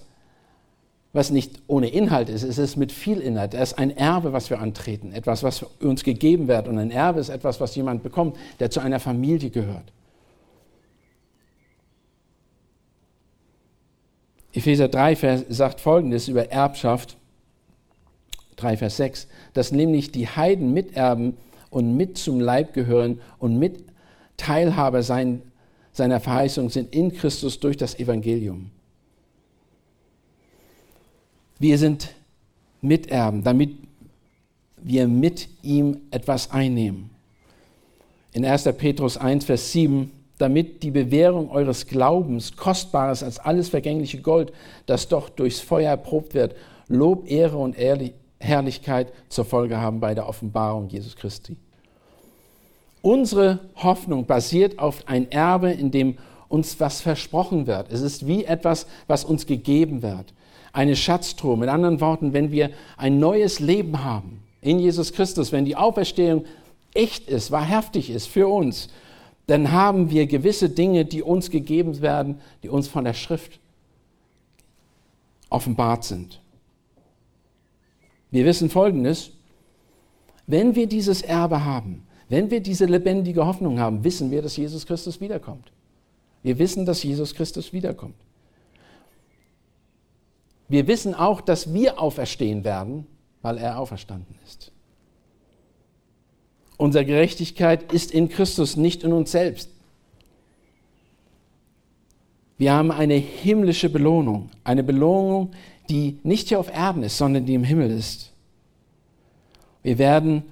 was 1.12 1.30
nicht 1.30 1.62
ohne 1.68 1.90
Inhalt 1.90 2.30
ist, 2.30 2.42
es 2.44 2.58
ist 2.58 2.76
mit 2.76 2.92
viel 2.92 3.20
Inhalt. 3.20 3.54
Es 3.54 3.74
ist 3.74 3.78
ein 3.78 3.96
Erbe, 3.96 4.34
was 4.34 4.50
wir 4.50 4.60
antreten, 4.60 5.12
etwas, 5.12 5.44
was 5.44 5.64
uns 5.80 6.04
gegeben 6.04 6.48
wird. 6.48 6.68
Und 6.68 6.80
ein 6.80 6.90
Erbe 6.90 7.20
ist 7.20 7.30
etwas, 7.30 7.62
was 7.62 7.76
jemand 7.76 8.02
bekommt, 8.02 8.36
der 8.60 8.72
zu 8.72 8.80
einer 8.80 9.00
Familie 9.00 9.52
gehört. 9.52 9.94
Epheser 14.54 14.88
3 14.88 15.16
Vers, 15.16 15.46
sagt 15.50 15.82
folgendes 15.82 16.28
über 16.28 16.52
Erbschaft, 16.52 17.18
3 18.56 18.78
Vers 18.78 18.98
6, 18.98 19.28
dass 19.54 19.72
nämlich 19.72 20.12
die 20.12 20.28
Heiden 20.28 20.74
miterben 20.74 21.36
und 21.72 21.98
mit 21.98 22.18
zum 22.18 22.40
Leib 22.40 22.74
gehören 22.74 23.20
und 23.40 23.58
mit 23.58 23.84
Teilhaber 24.38 25.02
sein, 25.02 25.42
seiner 25.92 26.20
Verheißung 26.20 26.70
sind 26.70 26.94
in 26.94 27.14
Christus 27.14 27.60
durch 27.60 27.78
das 27.78 28.00
Evangelium. 28.00 28.70
Wir 31.60 31.78
sind 31.78 32.14
Miterben, 32.82 33.44
damit 33.44 33.78
wir 34.78 35.08
mit 35.08 35.48
ihm 35.62 36.02
etwas 36.12 36.52
einnehmen. 36.52 37.10
In 38.34 38.44
1. 38.44 38.64
Petrus 38.78 39.18
1, 39.18 39.46
Vers 39.46 39.72
7 39.72 40.12
damit 40.38 40.84
die 40.84 40.92
Bewährung 40.92 41.50
eures 41.52 41.88
Glaubens, 41.88 42.56
kostbares 42.56 43.24
als 43.24 43.40
alles 43.40 43.70
vergängliche 43.70 44.22
Gold, 44.22 44.52
das 44.86 45.08
doch 45.08 45.30
durchs 45.30 45.60
Feuer 45.60 45.90
erprobt 45.90 46.34
wird, 46.34 46.56
Lob, 46.88 47.30
Ehre 47.30 47.58
und 47.58 47.76
Herrlichkeit 48.40 49.14
zur 49.30 49.46
Folge 49.46 49.78
haben 49.78 50.00
bei 50.00 50.14
der 50.14 50.28
Offenbarung 50.28 50.90
Jesus 50.90 51.16
Christi. 51.16 51.56
Unsere 53.02 53.60
Hoffnung 53.76 54.26
basiert 54.26 54.80
auf 54.80 55.08
ein 55.08 55.32
Erbe, 55.32 55.72
in 55.72 55.92
dem 55.92 56.18
uns 56.48 56.80
was 56.80 57.02
versprochen 57.02 57.68
wird. 57.68 57.92
Es 57.92 58.02
ist 58.02 58.28
wie 58.28 58.46
etwas, 58.46 58.88
was 59.08 59.26
uns 59.26 59.46
gegeben 59.46 60.02
wird. 60.02 60.34
Eine 60.72 60.96
Schatztruhe. 60.96 61.58
Mit 61.58 61.70
anderen 61.70 62.00
Worten, 62.00 62.34
wenn 62.34 62.52
wir 62.52 62.70
ein 62.96 63.20
neues 63.20 63.60
Leben 63.60 64.04
haben 64.04 64.44
in 64.62 64.80
Jesus 64.80 65.14
Christus, 65.14 65.52
wenn 65.52 65.66
die 65.66 65.76
Auferstehung 65.76 66.46
echt 66.94 67.28
ist, 67.28 67.52
wahrhaftig 67.52 68.10
ist 68.10 68.28
für 68.28 68.48
uns, 68.48 68.90
dann 69.48 69.72
haben 69.72 70.10
wir 70.10 70.26
gewisse 70.26 70.70
Dinge, 70.70 71.06
die 71.06 71.22
uns 71.22 71.50
gegeben 71.50 72.02
werden, 72.02 72.40
die 72.64 72.70
uns 72.70 72.88
von 72.88 73.04
der 73.04 73.14
Schrift 73.14 73.60
offenbart 75.50 76.04
sind. 76.04 76.42
Wir 78.32 78.46
wissen 78.46 78.70
Folgendes, 78.70 79.32
wenn 80.48 80.76
wir 80.76 80.88
dieses 80.88 81.22
Erbe 81.22 81.64
haben, 81.64 82.08
wenn 82.30 82.50
wir 82.50 82.62
diese 82.62 82.86
lebendige 82.86 83.46
Hoffnung 83.46 83.80
haben, 83.80 84.04
wissen 84.04 84.32
wir, 84.32 84.42
dass 84.42 84.58
Jesus 84.58 84.86
Christus 84.86 85.22
wiederkommt. 85.22 85.72
Wir 86.42 86.58
wissen, 86.58 86.86
dass 86.86 87.04
Jesus 87.04 87.36
Christus 87.36 87.72
wiederkommt. 87.72 88.16
Wir 90.68 90.88
wissen 90.88 91.14
auch, 91.14 91.42
dass 91.42 91.74
wir 91.74 92.02
auferstehen 92.02 92.64
werden, 92.64 93.06
weil 93.42 93.58
er 93.58 93.78
auferstanden 93.78 94.36
ist. 94.46 94.73
Unsere 96.78 97.06
Gerechtigkeit 97.06 97.94
ist 97.94 98.12
in 98.12 98.30
Christus, 98.30 98.76
nicht 98.76 99.04
in 99.04 99.14
uns 99.14 99.32
selbst. 99.32 99.70
Wir 102.58 102.74
haben 102.74 102.92
eine 102.92 103.16
himmlische 103.16 103.90
Belohnung, 103.90 104.50
eine 104.64 104.84
Belohnung, 104.84 105.52
die 105.90 106.20
nicht 106.24 106.50
hier 106.50 106.60
auf 106.60 106.74
Erden 106.74 107.04
ist, 107.04 107.18
sondern 107.18 107.46
die 107.46 107.56
im 107.56 107.64
Himmel 107.64 107.92
ist. 107.92 108.32
Wir 109.82 109.98
werden 109.98 110.44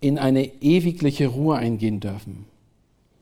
in 0.00 0.18
eine 0.18 0.46
ewigliche 0.62 1.28
Ruhe 1.28 1.56
eingehen 1.56 2.00
dürfen. 2.00 2.46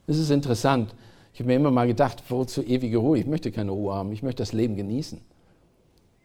Das 0.07 0.19
ist 0.19 0.31
interessant. 0.31 0.95
Ich 1.35 1.41
habe 1.41 1.49
mir 1.49 1.57
immer 1.57 1.71
mal 1.71 1.87
gedacht, 1.87 2.23
wozu 2.29 2.63
ewige 2.63 2.99
Ruhe? 2.99 3.19
Ich 3.19 3.27
möchte 3.27 3.53
keine 3.53 3.71
Ruhe 3.71 3.95
haben, 3.95 4.13
ich 4.13 4.23
möchte 4.23 4.43
das 4.43 4.53
Leben 4.53 4.77
genießen. 4.77 5.21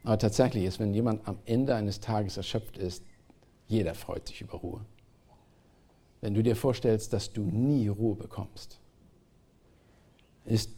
Aber 0.03 0.17
tatsächlich 0.17 0.65
ist, 0.65 0.79
wenn 0.79 0.93
jemand 0.93 1.27
am 1.27 1.37
Ende 1.45 1.75
eines 1.75 1.99
Tages 1.99 2.37
erschöpft 2.37 2.77
ist, 2.77 3.03
jeder 3.67 3.93
freut 3.93 4.27
sich 4.27 4.41
über 4.41 4.57
Ruhe 4.57 4.81
wenn 6.25 6.33
du 6.33 6.41
dir 6.41 6.55
vorstellst, 6.55 7.13
dass 7.13 7.31
du 7.31 7.41
nie 7.41 7.87
Ruhe 7.87 8.15
bekommst, 8.15 8.79
ist 10.43 10.71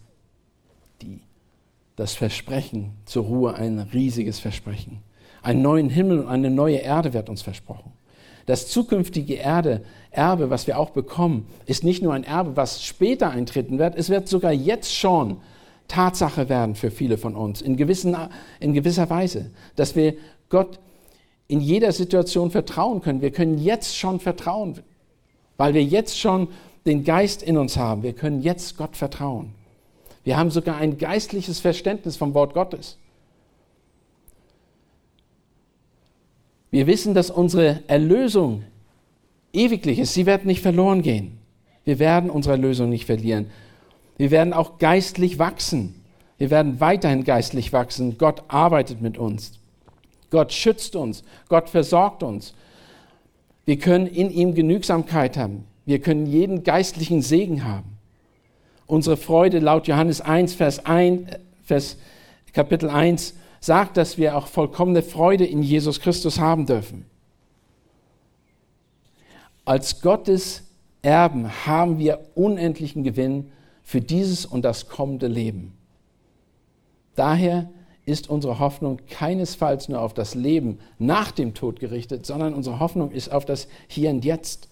die, 1.01 1.21
das 1.95 2.15
Versprechen 2.15 2.91
zur 3.05 3.23
Ruhe 3.23 3.53
ein 3.53 3.79
riesiges 3.79 4.39
Versprechen. 4.39 4.99
Einen 5.41 5.61
neuen 5.61 5.89
Himmel 5.89 6.19
und 6.19 6.27
eine 6.27 6.49
neue 6.49 6.79
Erde 6.79 7.13
wird 7.13 7.29
uns 7.29 7.43
versprochen. 7.43 7.93
Das 8.45 8.67
zukünftige 8.67 9.35
Erde, 9.35 9.85
Erbe, 10.11 10.49
was 10.49 10.67
wir 10.67 10.77
auch 10.77 10.89
bekommen, 10.89 11.47
ist 11.65 11.85
nicht 11.85 12.03
nur 12.03 12.13
ein 12.13 12.25
Erbe, 12.25 12.57
was 12.57 12.83
später 12.83 13.29
eintreten 13.29 13.79
wird, 13.79 13.95
es 13.95 14.09
wird 14.09 14.27
sogar 14.27 14.51
jetzt 14.51 14.93
schon 14.93 15.37
Tatsache 15.87 16.49
werden 16.49 16.75
für 16.75 16.91
viele 16.91 17.17
von 17.17 17.37
uns, 17.37 17.61
in, 17.61 17.77
gewissen, 17.77 18.17
in 18.59 18.73
gewisser 18.73 19.09
Weise, 19.09 19.51
dass 19.77 19.95
wir 19.95 20.15
Gott 20.49 20.77
in 21.47 21.61
jeder 21.61 21.91
Situation 21.91 22.51
vertrauen 22.51 23.01
können. 23.01 23.21
Wir 23.21 23.31
können 23.31 23.57
jetzt 23.57 23.95
schon 23.97 24.19
vertrauen 24.19 24.81
weil 25.57 25.73
wir 25.73 25.83
jetzt 25.83 26.17
schon 26.17 26.47
den 26.85 27.03
Geist 27.03 27.43
in 27.43 27.57
uns 27.57 27.75
haben. 27.75 28.03
Wir 28.03 28.13
können 28.13 28.41
jetzt 28.41 28.77
Gott 28.77 28.95
vertrauen. 28.95 29.53
Wir 30.23 30.37
haben 30.37 30.51
sogar 30.51 30.77
ein 30.77 30.97
geistliches 30.97 31.59
Verständnis 31.59 32.15
vom 32.15 32.33
Wort 32.33 32.53
Gottes. 32.53 32.97
Wir 36.69 36.85
wissen, 36.85 37.13
dass 37.13 37.31
unsere 37.31 37.83
Erlösung 37.87 38.63
ewiglich 39.53 39.99
ist. 39.99 40.13
Sie 40.13 40.25
wird 40.25 40.45
nicht 40.45 40.61
verloren 40.61 41.01
gehen. 41.01 41.39
Wir 41.85 41.99
werden 41.99 42.29
unsere 42.29 42.55
Erlösung 42.55 42.89
nicht 42.89 43.05
verlieren. 43.05 43.49
Wir 44.17 44.31
werden 44.31 44.53
auch 44.53 44.77
geistlich 44.77 45.39
wachsen. 45.39 45.95
Wir 46.37 46.49
werden 46.51 46.79
weiterhin 46.79 47.23
geistlich 47.23 47.73
wachsen. 47.73 48.17
Gott 48.17 48.43
arbeitet 48.49 49.01
mit 49.01 49.17
uns. 49.17 49.53
Gott 50.29 50.51
schützt 50.51 50.95
uns. 50.95 51.23
Gott 51.47 51.69
versorgt 51.69 52.23
uns. 52.23 52.53
Wir 53.65 53.77
können 53.77 54.07
in 54.07 54.29
ihm 54.29 54.55
Genügsamkeit 54.55 55.37
haben. 55.37 55.65
Wir 55.85 55.99
können 55.99 56.25
jeden 56.25 56.63
geistlichen 56.63 57.21
Segen 57.21 57.63
haben. 57.63 57.97
Unsere 58.85 59.17
Freude 59.17 59.59
laut 59.59 59.87
Johannes 59.87 60.21
1, 60.21 60.53
Vers 60.53 60.85
1, 60.85 61.29
Vers, 61.63 61.97
Kapitel 62.53 62.89
1 62.89 63.33
sagt, 63.59 63.97
dass 63.97 64.17
wir 64.17 64.37
auch 64.37 64.47
vollkommene 64.47 65.01
Freude 65.01 65.45
in 65.45 65.61
Jesus 65.61 65.99
Christus 65.99 66.39
haben 66.39 66.65
dürfen. 66.65 67.05
Als 69.65 70.01
Gottes 70.01 70.63
Erben 71.01 71.65
haben 71.65 71.99
wir 71.99 72.25
unendlichen 72.35 73.03
Gewinn 73.03 73.51
für 73.83 74.01
dieses 74.01 74.45
und 74.45 74.63
das 74.63 74.87
kommende 74.87 75.27
Leben. 75.27 75.73
Daher 77.15 77.69
ist 78.07 78.29
unsere 78.29 78.59
Hoffnung 78.59 79.01
keinesfalls 79.09 79.89
nur 79.89 80.01
auf 80.01 80.13
das 80.13 80.33
Leben 80.33 80.79
nach 80.97 81.31
dem 81.31 81.53
Tod 81.53 81.81
gerichtet, 81.81 82.25
sondern 82.25 82.53
unsere 82.53 82.79
Hoffnung 82.79 83.11
ist 83.11 83.29
auf 83.29 83.43
das 83.43 83.67
Hier 83.89 84.09
und 84.09 84.23
Jetzt, 84.23 84.69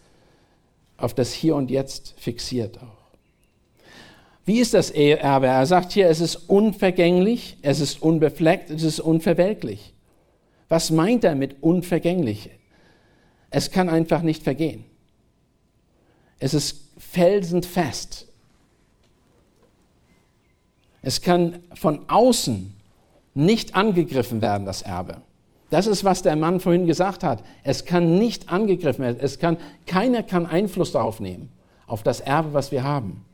auf 0.95 1.13
das 1.13 1.34
Hier 1.34 1.58
und 1.58 1.69
Jetzt 1.69 2.15
fixiert 2.17 2.78
auch. 2.78 3.06
Wie 4.45 4.60
ist 4.60 4.74
das 4.74 4.89
Erbe? 4.89 5.48
Er 5.48 5.65
sagt 5.65 5.91
hier, 5.91 6.08
es 6.08 6.21
ist 6.21 6.50
unvergänglich, 6.50 7.58
es 7.62 7.82
ist 7.82 8.02
unbefleckt, 8.02 8.69
es 8.69 8.84
ist 8.84 9.02
unverwelklich. 9.02 9.93
Was 10.69 10.89
meint 10.89 11.26
er 11.26 11.36
mit 11.36 11.62
unvergänglich? 11.62 12.52
Es 13.50 13.69
kann 13.69 13.89
einfach 13.89 14.21
nicht 14.21 14.43
vergehen. 14.43 14.86
Es 16.39 16.54
ist 16.54 16.89
felsenfest. 16.98 18.28
Es 21.02 21.21
kann 21.21 21.60
von 21.74 22.08
außen 22.08 22.74
nicht 23.36 23.76
angegriffen 23.76 24.41
werden, 24.41 24.65
das 24.65 24.82
Erbe. 24.82 25.17
Das 25.69 25.88
ist, 25.88 26.04
was 26.04 26.24
der 26.24 26.36
Mann 26.36 26.60
vorhin 26.60 26.88
gesagt 26.88 27.24
hat. 27.24 27.43
Es 27.63 27.86
kann 27.86 28.17
nicht 28.17 28.50
angegriffen 28.50 29.04
werden. 29.04 29.17
Es 29.19 29.39
kann, 29.39 29.58
keiner 29.86 30.24
kann 30.24 30.45
Einfluss 30.45 30.91
darauf 30.93 31.19
nehmen, 31.19 31.50
auf 31.86 32.02
das 32.02 32.21
Erbe, 32.21 32.54
was 32.54 32.71
wir 32.71 32.84
haben. 32.84 33.26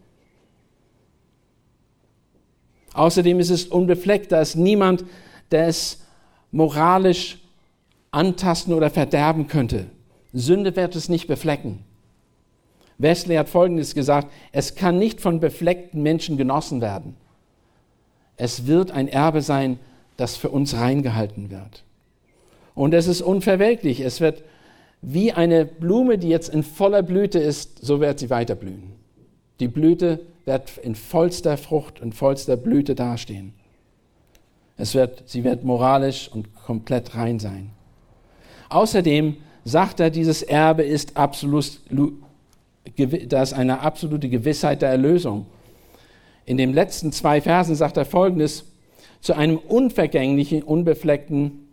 Außerdem 2.94 3.40
ist 3.40 3.52
es 3.52 3.66
unbefleckt, 3.68 4.32
da 4.32 4.42
ist 4.42 4.56
niemand, 4.56 5.06
der 5.52 5.68
es 5.68 6.02
moralisch 6.52 7.40
antasten 8.12 8.74
oder 8.74 8.90
verderben 8.90 9.48
könnte. 9.48 9.86
Sünde 10.34 10.76
wird 10.76 10.96
es 10.96 11.08
nicht 11.08 11.28
beflecken. 11.28 11.86
Wesley 12.98 13.36
hat 13.36 13.50
Folgendes 13.50 13.96
gesagt, 13.96 14.32
es 14.52 14.76
kann 14.76 15.00
nicht 15.00 15.22
von 15.22 15.40
befleckten 15.40 16.04
Menschen 16.04 16.38
genossen 16.38 16.82
werden. 16.82 17.16
Es 18.38 18.68
wird 18.68 18.92
ein 18.92 19.08
Erbe 19.08 19.42
sein, 19.42 19.80
das 20.18 20.36
für 20.36 20.50
uns 20.50 20.76
reingehalten 20.76 21.50
wird. 21.50 21.84
Und 22.76 22.94
es 22.94 23.08
ist 23.08 23.22
unverwelklich. 23.22 24.00
Es 24.00 24.22
wird 24.22 24.44
wie 25.02 25.32
eine 25.32 25.66
Blume, 25.66 26.18
die 26.18 26.30
jetzt 26.30 26.50
in 26.50 26.64
voller 26.64 27.02
Blüte 27.02 27.40
ist, 27.40 27.84
so 27.84 28.00
wird 28.00 28.20
sie 28.20 28.30
weiter 28.30 28.56
blühen. 28.56 28.94
Die 29.60 29.68
Blüte 29.68 30.20
wird 30.46 30.78
in 30.78 30.96
vollster 30.96 31.58
Frucht, 31.58 32.00
in 32.00 32.14
vollster 32.14 32.58
Blüte 32.58 32.96
dastehen. 32.96 33.54
Es 34.78 34.96
wird, 34.96 35.24
sie 35.28 35.44
wird 35.44 35.64
moralisch 35.64 36.30
und 36.32 36.56
komplett 36.56 37.16
rein 37.16 37.40
sein. 37.40 37.70
Außerdem 38.70 39.38
sagt 39.64 40.00
er, 40.00 40.10
dieses 40.10 40.42
Erbe 40.42 40.84
ist 40.84 41.18
absolut, 41.18 41.80
das 43.28 43.52
ist 43.52 43.58
eine 43.58 43.82
absolute 43.82 44.30
Gewissheit 44.30 44.82
der 44.82 44.90
Erlösung. 44.90 45.46
In 46.46 46.58
den 46.58 46.74
letzten 46.74 47.12
zwei 47.12 47.42
Versen 47.42 47.76
sagt 47.76 47.98
er 47.98 48.06
folgendes, 48.06 48.66
zu 49.22 49.34
einem 49.34 49.58
unvergänglichen, 49.58 50.64
unbefleckten 50.64 51.68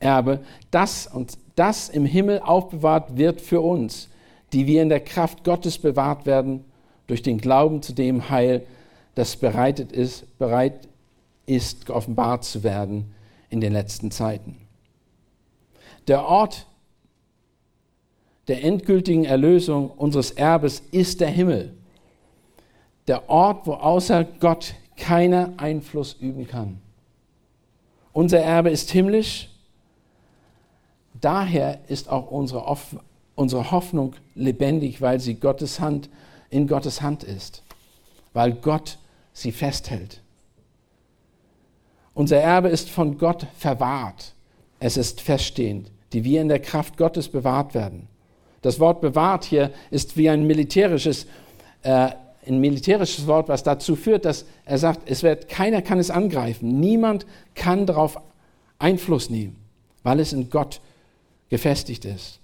Erbe, 0.00 0.40
das 0.70 1.06
und 1.06 1.38
das 1.56 1.88
im 1.88 2.06
Himmel 2.06 2.40
aufbewahrt 2.40 3.16
wird 3.16 3.40
für 3.40 3.60
uns, 3.60 4.08
die 4.52 4.66
wir 4.66 4.82
in 4.82 4.88
der 4.88 5.00
Kraft 5.00 5.44
Gottes 5.44 5.78
bewahrt 5.78 6.26
werden 6.26 6.64
durch 7.06 7.22
den 7.22 7.38
Glauben 7.38 7.82
zu 7.82 7.92
dem 7.92 8.30
Heil, 8.30 8.64
das 9.14 9.36
bereitet 9.36 9.92
ist, 9.92 10.38
bereit 10.38 10.88
ist 11.46 11.86
geoffenbart 11.86 12.44
zu 12.44 12.62
werden 12.62 13.12
in 13.50 13.60
den 13.60 13.72
letzten 13.72 14.10
Zeiten. 14.10 14.56
Der 16.08 16.24
Ort 16.24 16.66
der 18.48 18.64
endgültigen 18.64 19.24
Erlösung 19.24 19.90
unseres 19.90 20.32
Erbes 20.32 20.82
ist 20.90 21.20
der 21.20 21.28
Himmel. 21.28 21.74
Der 23.06 23.28
Ort, 23.28 23.66
wo 23.66 23.74
außer 23.74 24.24
Gott 24.24 24.74
keiner 25.02 25.54
Einfluss 25.56 26.12
üben 26.14 26.46
kann. 26.46 26.80
Unser 28.12 28.38
Erbe 28.38 28.70
ist 28.70 28.92
himmlisch. 28.92 29.48
Daher 31.20 31.80
ist 31.88 32.08
auch 32.08 32.30
unsere, 32.30 32.64
unsere 33.34 33.72
Hoffnung 33.72 34.14
lebendig, 34.36 35.00
weil 35.00 35.18
sie 35.18 35.34
Gottes 35.34 35.80
Hand 35.80 36.08
in 36.50 36.68
Gottes 36.68 37.02
Hand 37.02 37.24
ist, 37.24 37.64
weil 38.32 38.52
Gott 38.52 38.98
sie 39.32 39.50
festhält. 39.50 40.20
Unser 42.14 42.36
Erbe 42.36 42.68
ist 42.68 42.88
von 42.88 43.18
Gott 43.18 43.48
verwahrt. 43.58 44.34
Es 44.78 44.96
ist 44.96 45.20
feststehend, 45.20 45.90
die 46.12 46.22
wir 46.22 46.40
in 46.40 46.48
der 46.48 46.60
Kraft 46.60 46.96
Gottes 46.96 47.28
bewahrt 47.28 47.74
werden. 47.74 48.06
Das 48.60 48.78
Wort 48.78 49.00
bewahrt 49.00 49.42
hier 49.44 49.72
ist 49.90 50.16
wie 50.16 50.30
ein 50.30 50.46
militärisches, 50.46 51.26
äh, 51.82 52.10
ein 52.46 52.60
militärisches 52.60 53.26
Wort, 53.26 53.48
was 53.48 53.62
dazu 53.62 53.94
führt, 53.94 54.24
dass 54.24 54.44
er 54.64 54.78
sagt, 54.78 55.08
es 55.08 55.22
wird, 55.22 55.48
keiner 55.48 55.82
kann 55.82 55.98
es 55.98 56.10
angreifen. 56.10 56.80
Niemand 56.80 57.26
kann 57.54 57.86
darauf 57.86 58.20
Einfluss 58.78 59.30
nehmen, 59.30 59.56
weil 60.02 60.18
es 60.20 60.32
in 60.32 60.50
Gott 60.50 60.80
gefestigt 61.48 62.04
ist. 62.04 62.40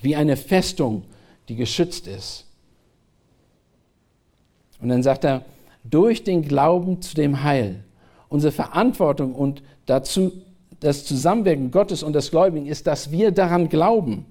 Wie 0.00 0.16
eine 0.16 0.36
Festung, 0.36 1.04
die 1.48 1.56
geschützt 1.56 2.06
ist. 2.06 2.46
Und 4.80 4.88
dann 4.88 5.02
sagt 5.02 5.24
er, 5.24 5.44
durch 5.84 6.24
den 6.24 6.42
Glauben 6.42 7.02
zu 7.02 7.14
dem 7.14 7.42
Heil. 7.42 7.84
Unsere 8.28 8.52
Verantwortung 8.52 9.34
und 9.34 9.62
dazu 9.86 10.32
das 10.80 11.04
Zusammenwirken 11.04 11.70
Gottes 11.70 12.02
und 12.02 12.12
des 12.14 12.30
Gläubigen 12.30 12.66
ist, 12.66 12.86
dass 12.86 13.12
wir 13.12 13.30
daran 13.30 13.68
glauben. 13.68 14.26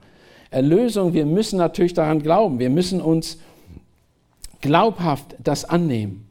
Erlösung, 0.50 1.14
wir 1.14 1.26
müssen 1.26 1.58
natürlich 1.58 1.94
daran 1.94 2.22
glauben. 2.22 2.60
Wir 2.60 2.70
müssen 2.70 3.00
uns 3.00 3.38
glaubhaft 4.62 5.36
das 5.44 5.66
annehmen. 5.66 6.28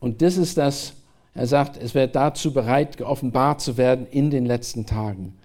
Und 0.00 0.20
das 0.20 0.36
ist 0.36 0.58
das, 0.58 0.94
er 1.34 1.46
sagt, 1.46 1.80
es 1.80 1.94
wird 1.94 2.16
dazu 2.16 2.52
bereit, 2.52 2.96
geoffenbart 2.96 3.60
zu 3.60 3.76
werden 3.76 4.06
in 4.10 4.30
den 4.30 4.44
letzten 4.44 4.84
Tagen. 4.84 5.38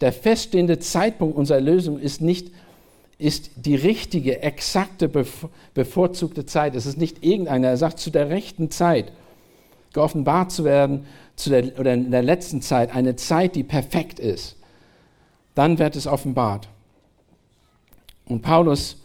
Der 0.00 0.12
feststehende 0.12 0.80
Zeitpunkt 0.80 1.36
unserer 1.36 1.58
Erlösung 1.58 1.98
ist 1.98 2.20
nicht 2.20 2.50
ist 3.18 3.52
die 3.54 3.76
richtige, 3.76 4.42
exakte, 4.42 5.08
bevorzugte 5.74 6.44
Zeit. 6.44 6.74
Es 6.74 6.86
ist 6.86 6.98
nicht 6.98 7.24
irgendeiner. 7.24 7.68
Er 7.68 7.76
sagt, 7.76 8.00
zu 8.00 8.10
der 8.10 8.30
rechten 8.30 8.72
Zeit 8.72 9.12
geoffenbart 9.92 10.50
zu 10.50 10.64
werden, 10.64 11.06
zu 11.36 11.50
der, 11.50 11.78
oder 11.78 11.94
in 11.94 12.10
der 12.10 12.22
letzten 12.22 12.62
Zeit, 12.62 12.94
eine 12.94 13.16
Zeit, 13.16 13.54
die 13.56 13.62
perfekt 13.62 14.18
ist. 14.18 14.56
Dann 15.54 15.78
wird 15.78 15.96
es 15.96 16.06
offenbart. 16.06 16.68
Und 18.26 18.42
Paulus 18.42 18.96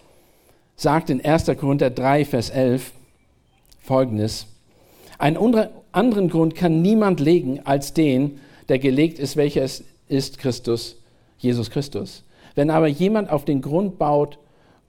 sagt 0.76 1.10
in 1.10 1.24
1. 1.24 1.46
Korinther 1.58 1.90
3, 1.90 2.26
Vers 2.26 2.50
11 2.50 2.92
folgendes. 3.80 4.48
Einen 5.18 5.38
anderen 5.92 6.30
Grund 6.30 6.56
kann 6.56 6.82
niemand 6.82 7.20
legen 7.20 7.62
als 7.66 7.94
den, 7.94 8.40
der 8.70 8.80
gelegt 8.80 9.18
ist, 9.20 9.36
welcher 9.36 9.64
es 9.64 9.84
ist 10.08 10.38
Christus, 10.38 10.98
Jesus 11.40 11.72
Christus. 11.72 12.24
Wenn 12.56 12.70
aber 12.70 12.88
jemand 12.88 13.30
auf 13.30 13.46
den 13.46 13.62
Grund 13.62 13.98
baut, 13.98 14.38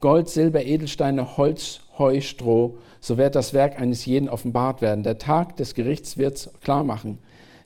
Gold, 0.00 0.28
Silber, 0.28 0.64
Edelsteine, 0.64 1.36
Holz, 1.36 1.80
Heu, 1.98 2.20
Stroh, 2.20 2.78
so 3.00 3.16
wird 3.18 3.34
das 3.34 3.52
Werk 3.52 3.80
eines 3.80 4.06
jeden 4.06 4.28
offenbart 4.28 4.80
werden. 4.82 5.02
Der 5.02 5.18
Tag 5.18 5.56
des 5.56 5.74
Gerichts 5.74 6.18
wird 6.18 6.36
es 6.36 6.50
klar 6.62 6.84
machen, 6.84 7.18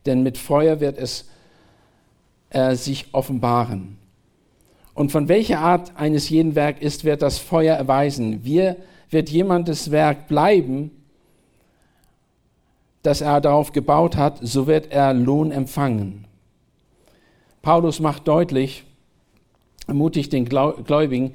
denn 0.07 0.23
mit 0.23 0.39
Feuer 0.39 0.81
wird 0.81 0.99
es 0.99 1.29
äh, 2.51 2.75
sich 2.75 3.07
offenbaren. 3.13 3.99
Und 4.95 5.11
von 5.11 5.29
welcher 5.29 5.61
Art 5.61 5.97
eines 5.97 6.29
jeden 6.29 6.55
Werk 6.55 6.83
ist, 6.83 7.05
wird 7.05 7.23
das 7.23 7.39
Feuer 7.39 7.77
erweisen. 7.77 8.45
Wir, 8.45 8.77
wird 9.11 9.29
jemandes 9.31 9.91
Werk 9.91 10.29
bleiben, 10.29 10.91
das 13.03 13.21
er 13.21 13.41
darauf 13.41 13.73
gebaut 13.73 14.17
hat, 14.17 14.39
so 14.43 14.67
wird 14.67 14.93
er 14.93 15.13
Lohn 15.13 15.51
empfangen. 15.51 16.27
Paulus 17.61 18.01
macht 18.01 18.27
deutlich, 18.27 18.85
ermutigt 19.87 20.33
den 20.33 20.47
Gläubigen, 20.47 21.35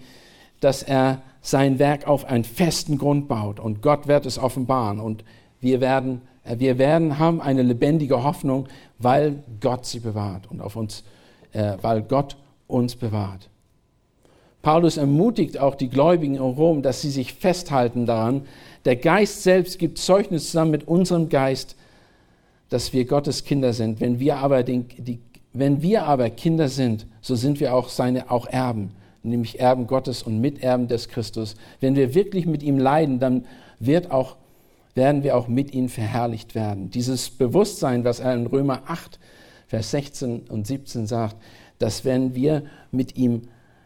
dass 0.60 0.84
er 0.84 1.22
sein 1.48 1.80
Werk 1.80 2.08
auf 2.08 2.26
einen 2.26 2.44
festen 2.44 2.98
Grund 2.98 3.30
baut 3.30 3.62
und 3.62 3.82
Gott 3.82 4.08
wird 4.08 4.26
es 4.26 4.38
offenbaren 4.38 5.00
und 5.00 5.24
wir 5.62 5.80
werden, 5.80 6.22
äh, 6.44 6.60
wir 6.60 6.78
werden 6.78 7.20
haben 7.20 7.40
eine 7.40 7.62
lebendige 7.62 8.22
Hoffnung, 8.22 8.68
weil 9.00 9.44
Gott 9.62 9.86
sie 9.86 10.02
bewahrt 10.02 10.52
und 10.52 10.60
auf 10.60 10.76
uns, 10.76 11.06
äh, 11.54 11.78
weil 11.82 12.02
Gott 12.02 12.36
uns 12.68 12.98
bewahrt. 12.98 13.50
Paulus 14.62 14.98
ermutigt 14.98 15.58
auch 15.58 15.76
die 15.76 15.88
Gläubigen 15.88 16.36
in 16.36 16.42
Rom, 16.42 16.82
dass 16.82 17.02
sie 17.02 17.12
sich 17.12 17.34
festhalten 17.34 18.06
daran. 18.06 18.42
Der 18.84 18.98
Geist 18.98 19.44
selbst 19.44 19.80
gibt 19.80 20.00
Zeugnis 20.00 20.48
zusammen 20.48 20.72
mit 20.72 20.86
unserem 20.86 21.30
Geist, 21.30 21.78
dass 22.68 22.92
wir 22.92 23.06
Gottes 23.06 23.46
Kinder 23.46 23.72
sind. 23.72 24.02
Wenn 24.02 24.20
wir 24.20 24.38
aber 24.38 24.64
den, 24.64 24.88
die 24.98 25.20
wenn 25.54 25.82
wir 25.82 26.06
aber 26.06 26.30
Kinder 26.30 26.68
sind, 26.68 27.08
so 27.22 27.36
sind 27.36 27.62
wir 27.62 27.74
auch 27.74 27.88
seine 27.88 28.30
auch 28.30 28.48
Erben, 28.48 28.92
nämlich 29.24 29.60
Erben 29.60 29.88
Gottes 29.88 30.24
und 30.24 30.40
Miterben 30.40 30.88
des 30.88 31.10
Christus. 31.10 31.56
Wenn 31.80 31.96
wir 31.96 32.14
wirklich 32.14 32.46
mit 32.46 32.64
ihm 32.64 32.78
leiden, 32.78 33.20
dann 33.20 33.46
wird 33.80 34.12
auch, 34.12 34.38
werden 34.96 35.24
wir 35.24 35.38
auch 35.38 35.48
mit 35.48 35.74
ihm 35.74 35.90
verherrlicht 35.90 36.56
werden. 36.56 36.90
Dieses 36.92 37.30
Bewusstsein, 37.30 38.04
was 38.04 38.20
er 38.20 38.34
in 38.34 38.48
Römer 38.48 38.84
8, 38.88 39.20
Vers 39.68 39.92
16 39.92 40.42
und 40.50 40.66
17 40.66 41.08
sagt, 41.08 41.36
dass 41.78 42.06
wenn 42.06 42.34
wir 42.36 42.64
mit 42.92 43.18
ihm, 43.18 43.44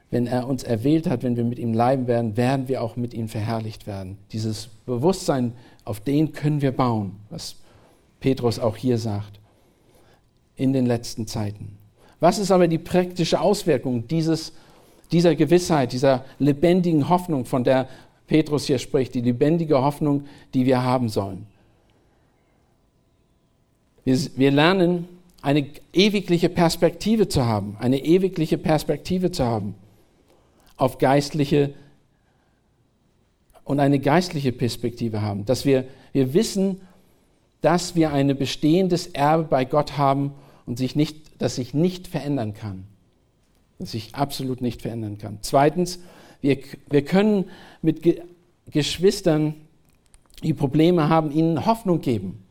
wenn 0.10 0.28
er 0.28 0.48
uns 0.48 0.64
erwählt 0.64 1.10
hat, 1.10 1.24
wenn 1.24 1.36
wir 1.36 1.44
mit 1.44 1.60
ihm 1.60 1.74
leiden 1.74 2.08
werden, 2.08 2.38
werden 2.38 2.68
wir 2.68 2.82
auch 2.82 2.96
mit 2.96 3.14
ihm 3.14 3.28
verherrlicht 3.28 3.88
werden. 3.88 4.18
Dieses 4.32 4.68
Bewusstsein, 4.86 5.54
auf 5.84 6.00
den 6.00 6.34
können 6.34 6.62
wir 6.62 6.72
bauen, 6.72 7.14
was 7.30 7.56
Petrus 8.20 8.60
auch 8.60 8.78
hier 8.78 8.98
sagt 8.98 9.40
in 10.56 10.74
den 10.74 10.86
letzten 10.86 11.26
Zeiten. 11.26 11.78
Was 12.20 12.38
ist 12.38 12.52
aber 12.52 12.68
die 12.68 12.78
praktische 12.78 13.42
Auswirkung 13.42 14.08
dieses, 14.08 14.54
dieser 15.12 15.36
Gewissheit, 15.36 15.94
dieser 15.94 16.26
lebendigen 16.40 17.10
Hoffnung, 17.10 17.46
von 17.46 17.64
der 17.64 17.88
Petrus 18.28 18.66
hier 18.66 18.80
spricht, 18.80 19.14
die 19.14 19.22
lebendige 19.22 19.82
Hoffnung, 19.82 20.26
die 20.54 20.66
wir 20.66 20.84
haben 20.84 21.10
sollen? 21.10 21.48
Wir, 24.04 24.18
wir 24.36 24.52
lernen, 24.52 25.08
eine 25.42 25.68
ewigliche 25.94 26.50
Perspektive 26.50 27.28
zu 27.28 27.46
haben, 27.46 27.76
eine 27.80 28.04
ewigliche 28.04 28.58
Perspektive 28.58 29.32
zu 29.32 29.44
haben 29.44 29.76
auf 30.78 30.98
geistliche 30.98 31.74
und 33.64 33.80
eine 33.80 34.00
geistliche 34.00 34.52
Perspektive 34.52 35.22
haben, 35.22 35.46
dass 35.46 35.66
wir, 35.66 35.86
wir 36.14 36.34
wissen, 36.34 36.82
dass 37.62 37.96
wir 37.96 38.12
ein 38.12 38.36
bestehendes 38.38 39.08
Erbe 39.08 39.44
bei 39.44 39.66
Gott 39.66 39.98
haben 39.98 40.34
und 40.66 40.78
sich 40.78 40.96
nicht, 40.96 41.42
das 41.42 41.56
sich 41.56 41.74
nicht 41.74 42.08
verändern 42.08 42.54
kann. 42.54 42.86
Sich 43.86 44.16
absolut 44.16 44.62
nicht 44.62 44.82
verändern 44.82 45.18
kann. 45.18 45.40
Zweitens, 45.42 46.00
wir, 46.42 46.58
wir 46.90 47.04
können 47.06 47.46
mit 47.82 48.02
Ge 48.04 48.22
Geschwistern, 48.70 49.56
die 50.44 50.54
Probleme 50.54 51.10
haben, 51.10 51.32
ihnen 51.32 51.66
Hoffnung 51.66 52.00
geben, 52.00 52.46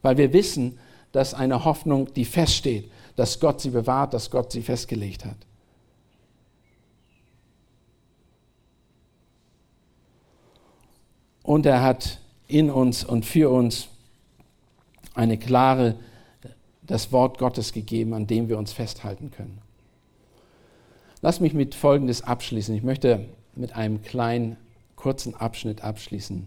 weil 0.00 0.16
wir 0.16 0.32
wissen, 0.32 0.78
dass 1.12 1.34
eine 1.34 1.64
Hoffnung, 1.64 2.12
die 2.14 2.24
feststeht, 2.24 2.90
dass 3.14 3.40
Gott 3.40 3.60
sie 3.60 3.70
bewahrt, 3.70 4.14
dass 4.14 4.30
Gott 4.30 4.52
sie 4.52 4.62
festgelegt 4.62 5.24
hat. 5.24 5.36
Und 11.42 11.66
er 11.66 11.82
hat 11.82 12.20
in 12.48 12.70
uns 12.70 13.04
und 13.04 13.24
für 13.24 13.50
uns 13.50 13.88
eine 15.14 15.38
klare 15.38 15.96
das 16.82 17.12
Wort 17.12 17.38
Gottes 17.38 17.72
gegeben, 17.72 18.14
an 18.14 18.26
dem 18.26 18.48
wir 18.48 18.58
uns 18.58 18.72
festhalten 18.72 19.30
können. 19.30 19.65
Lass 21.22 21.40
mich 21.40 21.54
mit 21.54 21.74
Folgendes 21.74 22.22
abschließen. 22.22 22.74
Ich 22.74 22.82
möchte 22.82 23.24
mit 23.54 23.74
einem 23.74 24.02
kleinen, 24.02 24.56
kurzen 24.96 25.34
Abschnitt 25.34 25.82
abschließen. 25.82 26.46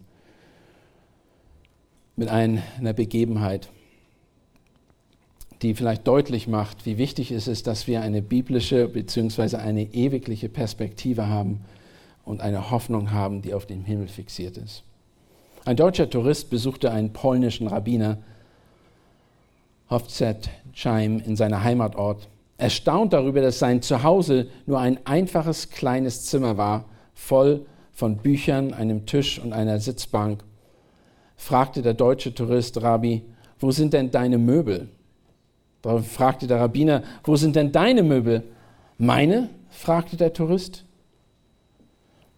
Mit 2.16 2.30
einer 2.30 2.94
Begebenheit, 2.94 3.70
die 5.62 5.74
vielleicht 5.74 6.08
deutlich 6.08 6.48
macht, 6.48 6.86
wie 6.86 6.98
wichtig 6.98 7.32
es 7.32 7.48
ist, 7.48 7.68
dass 7.68 7.88
wir 7.88 8.02
eine 8.02 8.22
biblische 8.22 8.88
bzw. 8.88 9.58
eine 9.58 9.84
ewigliche 9.94 10.50
Perspektive 10.50 11.28
haben 11.28 11.62
und 12.24 12.42
eine 12.42 12.72
Hoffnung 12.72 13.12
haben, 13.12 13.42
die 13.42 13.54
auf 13.54 13.66
den 13.66 13.84
Himmel 13.84 14.08
fixiert 14.08 14.58
ist. 14.58 14.84
Ein 15.66 15.76
deutscher 15.76 16.10
Tourist 16.10 16.50
besuchte 16.50 16.92
einen 16.92 17.12
polnischen 17.12 17.68
Rabbiner, 17.68 18.18
Hofzet 19.90 20.50
Chaim 20.74 21.20
in 21.20 21.36
seiner 21.36 21.64
Heimatort 21.64 22.28
erstaunt 22.60 23.14
darüber, 23.14 23.42
dass 23.42 23.60
sein 23.60 23.82
Zuhause 23.82 24.48
nur 24.66 24.80
ein 24.80 25.00
einfaches 25.06 25.70
kleines 25.70 26.26
Zimmer 26.26 26.58
war, 26.58 26.86
voll 27.14 27.66
von 27.92 28.18
Büchern, 28.18 28.74
einem 28.74 29.06
Tisch 29.06 29.40
und 29.40 29.54
einer 29.54 29.80
Sitzbank, 29.80 30.44
fragte 31.36 31.82
der 31.82 31.94
deutsche 31.94 32.34
Tourist 32.34 32.82
Rabbi, 32.82 33.24
wo 33.60 33.72
sind 33.72 33.94
denn 33.94 34.12
deine 34.12 34.38
Möbel? 34.38 34.90
Darauf 35.82 36.06
fragte 36.08 36.48
der 36.48 36.60
Rabbiner, 36.60 37.04
wo 37.24 37.36
sind 37.36 37.56
denn 37.56 37.72
deine 37.72 38.04
Möbel? 38.04 38.44
Meine? 38.98 39.50
fragte 39.70 40.18
der 40.18 40.34
Tourist. 40.34 40.84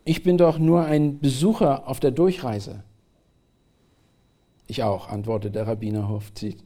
Ich 0.03 0.21
bin 0.21 0.37
doch 0.37 0.59
nur 0.59 0.85
ein 0.85 1.19
Besucher 1.19 1.87
auf 1.87 1.99
der 1.99 2.11
Durchreise. 2.11 2.83
Ich 4.67 4.83
auch, 4.83 5.09
antwortete 5.09 5.51
der 5.51 5.67
Rabbiner 5.67 6.09
Hofzit. 6.09 6.63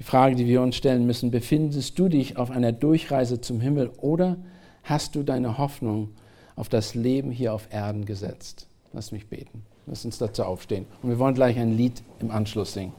Die 0.00 0.04
Frage, 0.04 0.34
die 0.34 0.46
wir 0.46 0.62
uns 0.62 0.76
stellen 0.76 1.06
müssen, 1.06 1.30
befindest 1.30 1.98
du 1.98 2.08
dich 2.08 2.38
auf 2.38 2.50
einer 2.50 2.72
Durchreise 2.72 3.42
zum 3.42 3.60
Himmel 3.60 3.90
oder 3.98 4.38
hast 4.82 5.14
du 5.14 5.22
deine 5.22 5.58
Hoffnung 5.58 6.08
auf 6.56 6.70
das 6.70 6.94
Leben 6.94 7.30
hier 7.30 7.52
auf 7.52 7.68
Erden 7.70 8.06
gesetzt? 8.06 8.66
Lass 8.94 9.12
mich 9.12 9.26
beten. 9.26 9.62
Lass 9.86 10.06
uns 10.06 10.16
dazu 10.16 10.42
aufstehen. 10.44 10.86
Und 11.02 11.10
wir 11.10 11.18
wollen 11.18 11.34
gleich 11.34 11.58
ein 11.58 11.76
Lied 11.76 12.02
im 12.18 12.30
Anschluss 12.30 12.72
singen. 12.72 12.94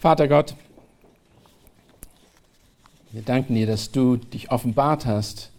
Vater 0.00 0.28
Gott, 0.28 0.54
wir 3.10 3.22
danken 3.22 3.54
dir, 3.54 3.66
dass 3.66 3.90
du 3.90 4.16
dich 4.16 4.50
offenbart 4.50 5.06
hast 5.06 5.50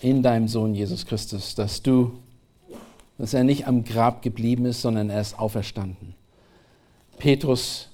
in 0.00 0.22
deinem 0.22 0.48
Sohn 0.48 0.74
Jesus 0.74 1.04
Christus, 1.04 1.54
dass 1.54 1.82
du, 1.82 2.18
dass 3.18 3.34
er 3.34 3.44
nicht 3.44 3.66
am 3.66 3.84
Grab 3.84 4.22
geblieben 4.22 4.64
ist, 4.64 4.80
sondern 4.80 5.10
er 5.10 5.20
ist 5.20 5.38
auferstanden. 5.38 6.14
Petrus 7.18 7.89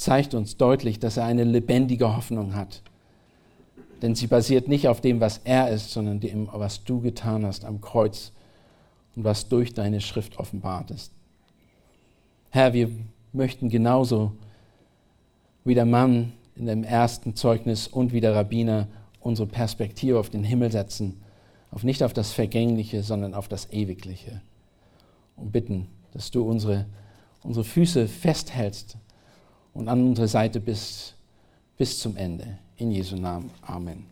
zeigt 0.00 0.32
uns 0.32 0.56
deutlich, 0.56 0.98
dass 0.98 1.18
er 1.18 1.24
eine 1.24 1.44
lebendige 1.44 2.16
Hoffnung 2.16 2.54
hat. 2.54 2.80
Denn 4.00 4.14
sie 4.14 4.28
basiert 4.28 4.66
nicht 4.66 4.88
auf 4.88 5.02
dem, 5.02 5.20
was 5.20 5.42
er 5.44 5.68
ist, 5.68 5.90
sondern 5.90 6.20
dem, 6.20 6.48
was 6.50 6.84
du 6.84 7.02
getan 7.02 7.44
hast 7.44 7.66
am 7.66 7.82
Kreuz 7.82 8.32
und 9.14 9.24
was 9.24 9.50
durch 9.50 9.74
deine 9.74 10.00
Schrift 10.00 10.38
offenbart 10.38 10.90
ist. 10.90 11.12
Herr, 12.48 12.72
wir 12.72 12.88
möchten 13.34 13.68
genauso 13.68 14.32
wie 15.64 15.74
der 15.74 15.84
Mann 15.84 16.32
in 16.56 16.64
dem 16.64 16.82
ersten 16.82 17.36
Zeugnis 17.36 17.86
und 17.86 18.14
wie 18.14 18.22
der 18.22 18.34
Rabbiner 18.34 18.88
unsere 19.20 19.48
Perspektive 19.48 20.18
auf 20.18 20.30
den 20.30 20.44
Himmel 20.44 20.72
setzen, 20.72 21.20
auf 21.70 21.84
nicht 21.84 22.02
auf 22.02 22.14
das 22.14 22.32
Vergängliche, 22.32 23.02
sondern 23.02 23.34
auf 23.34 23.48
das 23.48 23.70
Ewigliche. 23.70 24.40
Und 25.36 25.52
bitten, 25.52 25.88
dass 26.14 26.30
du 26.30 26.42
unsere, 26.42 26.86
unsere 27.42 27.64
Füße 27.64 28.08
festhältst 28.08 28.96
und 29.74 29.88
an 29.88 30.08
unserer 30.08 30.28
Seite 30.28 30.60
bist 30.60 31.14
bis 31.76 31.98
zum 31.98 32.16
Ende. 32.16 32.58
In 32.76 32.90
Jesu 32.90 33.16
Namen. 33.16 33.50
Amen. 33.62 34.06